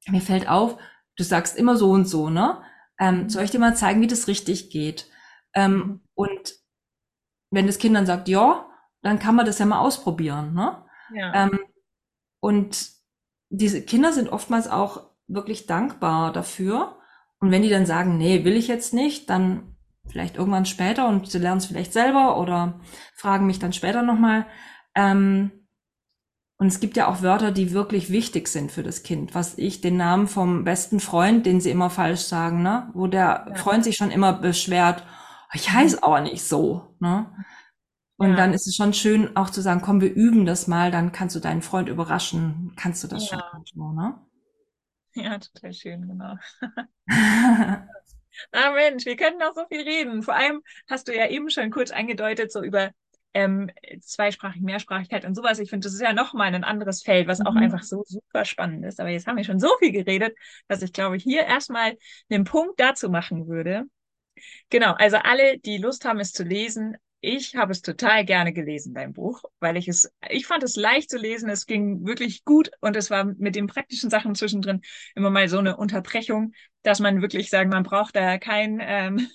[0.08, 0.78] mir fällt auf,
[1.18, 2.62] du sagst immer so und so, ne?
[3.00, 3.30] Ähm, mhm.
[3.30, 5.10] soll ich dir mal zeigen, wie das richtig geht?
[5.54, 6.02] Ähm, mhm.
[6.14, 6.54] und
[7.52, 8.70] wenn das Kind dann sagt, ja,
[9.02, 10.86] dann kann man das ja mal ausprobieren, ne?
[11.14, 11.45] Ja.
[11.45, 11.60] Ähm,
[12.39, 12.91] und
[13.50, 16.97] diese Kinder sind oftmals auch wirklich dankbar dafür.
[17.39, 19.76] Und wenn die dann sagen, nee, will ich jetzt nicht, dann
[20.08, 22.80] vielleicht irgendwann später und sie lernen es vielleicht selber oder
[23.16, 24.45] fragen mich dann später nochmal.
[24.95, 25.59] Ähm,
[26.60, 29.34] und es gibt ja auch Wörter, die wirklich wichtig sind für das Kind.
[29.34, 32.89] Was ich, den Namen vom besten Freund, den sie immer falsch sagen, ne?
[32.93, 33.55] Wo der ja.
[33.55, 35.05] Freund sich schon immer beschwert,
[35.53, 37.34] ich heiße aber nicht so, ne?
[38.18, 38.36] Und ja.
[38.36, 41.34] dann ist es schon schön, auch zu sagen, komm, wir üben das mal, dann kannst
[41.38, 43.41] du deinen Freund überraschen, kannst du das ja.
[43.64, 44.20] schon, ne?
[45.14, 46.36] Ja, total schön, genau.
[47.10, 50.24] ah Mensch, wir können noch so viel reden.
[50.24, 52.91] Vor allem hast du ja eben schon kurz angedeutet, so über
[53.34, 53.69] ähm,
[54.01, 55.59] Zweisprachig, Mehrsprachigkeit und sowas.
[55.59, 57.63] Ich finde, das ist ja nochmal ein anderes Feld, was auch mhm.
[57.63, 58.99] einfach so super spannend ist.
[58.99, 60.36] Aber jetzt haben wir schon so viel geredet,
[60.67, 61.97] dass ich glaube, hier erstmal
[62.30, 63.86] einen Punkt dazu machen würde.
[64.69, 68.93] Genau, also alle, die Lust haben, es zu lesen, ich habe es total gerne gelesen,
[68.93, 72.71] dein Buch, weil ich es, ich fand es leicht zu lesen, es ging wirklich gut
[72.80, 74.82] und es war mit den praktischen Sachen zwischendrin
[75.15, 76.53] immer mal so eine Unterbrechung,
[76.84, 79.27] dass man wirklich sagen, man braucht da kein, ähm,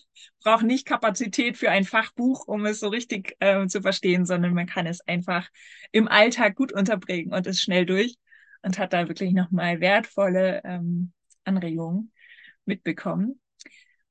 [0.45, 4.67] braucht nicht Kapazität für ein Fachbuch, um es so richtig ähm, zu verstehen, sondern man
[4.67, 5.49] kann es einfach
[5.91, 8.17] im Alltag gut unterbringen und ist schnell durch
[8.63, 11.13] und hat da wirklich nochmal wertvolle ähm,
[11.45, 12.13] Anregungen
[12.65, 13.41] mitbekommen.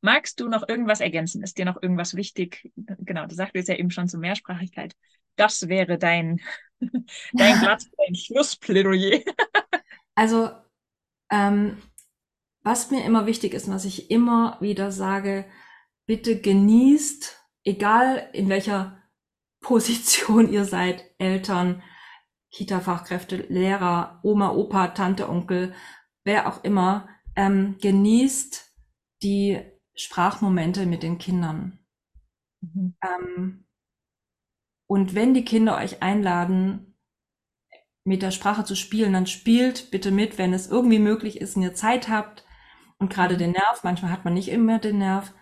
[0.01, 1.43] Magst du noch irgendwas ergänzen?
[1.43, 2.71] Ist dir noch irgendwas wichtig?
[2.75, 4.95] Genau, du sagtest ja eben schon zur Mehrsprachigkeit.
[5.35, 6.41] Das wäre dein,
[7.33, 9.21] dein Platz, dein Schlussplädoyer.
[10.15, 10.49] also,
[11.29, 11.77] ähm,
[12.63, 15.45] was mir immer wichtig ist und was ich immer wieder sage,
[16.05, 19.01] bitte genießt, egal in welcher
[19.61, 21.81] Position ihr seid, Eltern,
[22.51, 25.73] Kita-Fachkräfte, Lehrer, Oma, Opa, Tante, Onkel,
[26.23, 28.71] wer auch immer, ähm, genießt
[29.23, 29.59] die
[29.95, 31.79] Sprachmomente mit den Kindern.
[32.61, 32.95] Mhm.
[33.01, 33.65] Ähm,
[34.87, 36.93] und wenn die Kinder euch einladen,
[38.05, 41.63] mit der Sprache zu spielen, dann spielt bitte mit, wenn es irgendwie möglich ist und
[41.63, 42.45] ihr Zeit habt
[42.97, 45.33] und gerade den Nerv, manchmal hat man nicht immer den Nerv,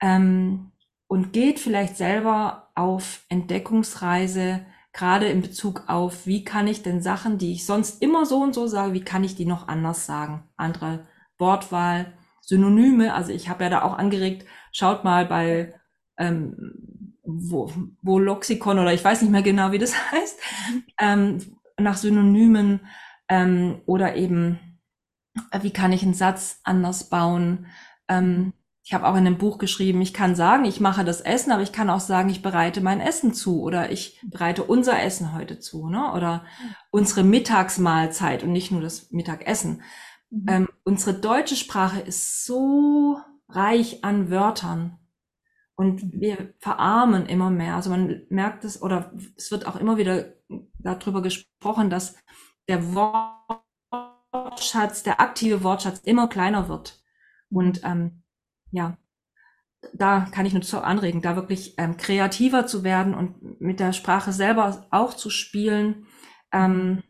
[0.00, 0.72] ähm,
[1.08, 7.38] und geht vielleicht selber auf Entdeckungsreise, gerade in Bezug auf, wie kann ich denn Sachen,
[7.38, 10.44] die ich sonst immer so und so sage, wie kann ich die noch anders sagen?
[10.56, 11.06] Andere
[11.38, 13.12] Wortwahl, Synonyme.
[13.14, 15.74] Also ich habe ja da auch angeregt, schaut mal bei
[16.16, 17.70] ähm, wo,
[18.02, 20.40] wo Loxikon oder ich weiß nicht mehr genau, wie das heißt,
[20.98, 21.38] ähm,
[21.78, 22.80] nach Synonymen
[23.28, 24.80] ähm, oder eben,
[25.60, 27.66] wie kann ich einen Satz anders bauen.
[28.08, 28.52] Ähm,
[28.86, 31.64] ich habe auch in einem Buch geschrieben, ich kann sagen, ich mache das Essen, aber
[31.64, 35.58] ich kann auch sagen, ich bereite mein Essen zu oder ich bereite unser Essen heute
[35.58, 36.12] zu, ne?
[36.12, 36.44] Oder
[36.92, 39.82] unsere Mittagsmahlzeit und nicht nur das Mittagessen.
[40.30, 40.46] Mhm.
[40.48, 43.18] Ähm, unsere deutsche Sprache ist so
[43.48, 45.00] reich an Wörtern
[45.74, 47.74] und wir verarmen immer mehr.
[47.74, 50.34] Also man merkt es oder es wird auch immer wieder
[50.78, 52.14] darüber gesprochen, dass
[52.68, 52.94] der
[53.90, 57.02] Wortschatz, der aktive Wortschatz immer kleiner wird.
[57.50, 58.22] Und ähm,
[58.76, 58.96] ja,
[59.92, 63.92] da kann ich nur zu anregen, da wirklich ähm, kreativer zu werden und mit der
[63.92, 66.06] Sprache selber auch zu spielen.
[66.52, 67.02] Ähm,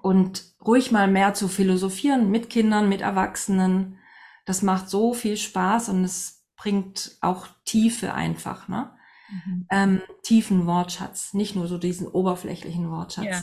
[0.00, 3.98] und ruhig mal mehr zu philosophieren mit Kindern, mit Erwachsenen.
[4.46, 8.68] Das macht so viel Spaß und es bringt auch Tiefe einfach.
[8.68, 8.94] Ne?
[9.30, 9.66] mhm.
[9.70, 13.26] ähm, tiefen Wortschatz, nicht nur so diesen oberflächlichen Wortschatz.
[13.26, 13.42] Ja.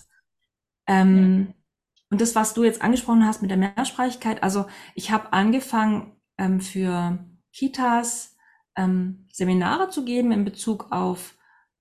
[0.88, 1.54] Ähm, ja.
[2.10, 4.66] Und das, was du jetzt angesprochen hast mit der Mehrsprachigkeit, also
[4.96, 7.20] ich habe angefangen ähm, für
[7.54, 8.38] Kitas
[8.76, 11.36] ähm, Seminare zu geben in Bezug auf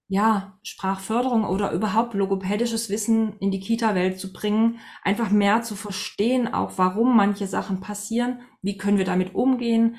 [0.08, 6.52] ja, Sprachförderung oder überhaupt logopädisches Wissen in die Kita-Welt zu bringen, einfach mehr zu verstehen,
[6.52, 9.98] auch warum manche Sachen passieren, wie können wir damit umgehen,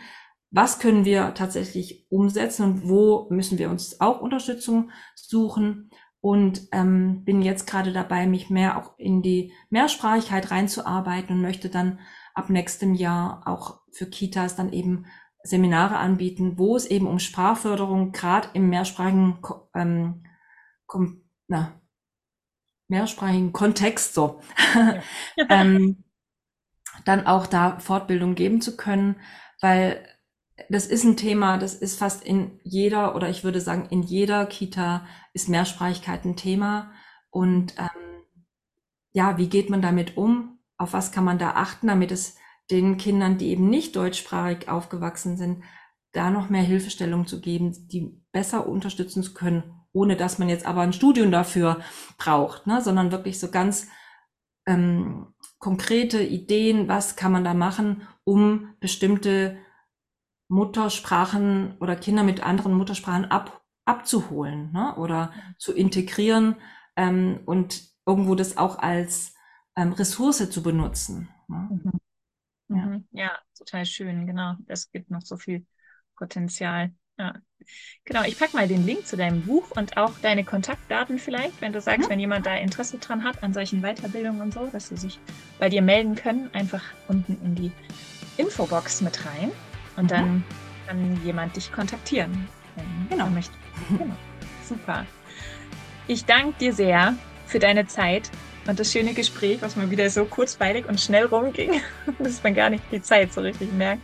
[0.49, 5.89] was können wir tatsächlich umsetzen und wo müssen wir uns auch Unterstützung suchen.
[6.20, 11.70] Und ähm, bin jetzt gerade dabei, mich mehr auch in die Mehrsprachigkeit reinzuarbeiten und möchte
[11.70, 11.99] dann
[12.36, 15.06] ab nächstem Jahr auch für Kitas dann eben
[15.44, 19.39] Seminare anbieten, wo es eben um Sprachförderung gerade im mehrsprachigen,
[19.74, 20.24] ähm,
[20.86, 21.82] kom, na,
[22.88, 24.42] mehrsprachigen Kontext so
[24.76, 25.02] ja.
[25.50, 26.04] ähm,
[27.06, 29.16] dann auch da Fortbildung geben zu können,
[29.62, 30.06] weil
[30.70, 34.46] das ist ein Thema, das ist fast in jeder oder ich würde sagen in jeder
[34.46, 36.92] Kita ist Mehrsprachigkeit ein Thema
[37.32, 38.24] und ähm,
[39.14, 40.60] ja, wie geht man damit um?
[40.78, 42.36] Auf was kann man da achten, damit es
[42.72, 45.64] den Kindern, die eben nicht deutschsprachig aufgewachsen sind,
[46.14, 49.64] da noch mehr Hilfestellung zu geben, die besser unterstützen zu können,
[49.94, 51.82] ohne dass man jetzt aber ein Studium dafür
[52.18, 52.82] braucht, ne?
[52.82, 53.88] sondern wirklich so ganz
[54.66, 59.58] ähm, konkrete Ideen, was kann man da machen, um bestimmte
[60.50, 64.96] Muttersprachen oder Kinder mit anderen Muttersprachen ab, abzuholen ne?
[64.98, 66.56] oder zu integrieren
[66.96, 69.34] ähm, und irgendwo das auch als
[69.78, 71.30] ähm, Ressource zu benutzen.
[71.48, 71.70] Ne?
[71.84, 71.92] Mhm.
[72.76, 72.86] Ja.
[72.86, 73.08] Mhm.
[73.12, 74.56] ja, total schön, genau.
[74.68, 75.66] Es gibt noch so viel
[76.16, 76.92] Potenzial.
[77.18, 77.34] Ja.
[78.06, 81.74] Genau, ich packe mal den Link zu deinem Buch und auch deine Kontaktdaten vielleicht, wenn
[81.74, 82.12] du sagst, mhm.
[82.14, 85.20] wenn jemand da Interesse dran hat an solchen Weiterbildungen und so, dass sie sich
[85.60, 87.72] bei dir melden können, einfach unten in die
[88.38, 89.52] Infobox mit rein
[89.98, 90.08] und mhm.
[90.08, 90.44] dann
[90.88, 92.48] kann jemand dich kontaktieren.
[93.10, 93.28] Genau.
[93.90, 94.16] Genau.
[94.64, 95.06] Super.
[96.08, 97.16] Ich danke dir sehr
[97.46, 98.32] für deine Zeit
[98.68, 101.82] und das schöne Gespräch, was mal wieder so kurzweilig und schnell rumging,
[102.20, 104.01] dass man gar nicht die Zeit so richtig merkt.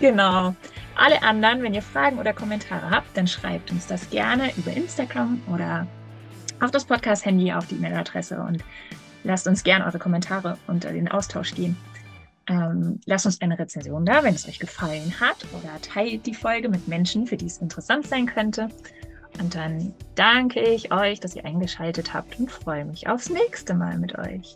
[0.00, 0.54] Genau.
[0.96, 5.40] Alle anderen, wenn ihr Fragen oder Kommentare habt, dann schreibt uns das gerne über Instagram
[5.52, 5.86] oder
[6.60, 8.62] auf das Podcast-Handy auf die E-Mail-Adresse und
[9.24, 11.76] lasst uns gerne eure Kommentare unter den Austausch gehen.
[12.46, 16.68] Ähm, lasst uns eine Rezension da, wenn es euch gefallen hat oder teilt die Folge
[16.68, 18.68] mit Menschen, für die es interessant sein könnte.
[19.40, 23.98] Und dann danke ich euch, dass ihr eingeschaltet habt und freue mich aufs nächste Mal
[23.98, 24.54] mit euch.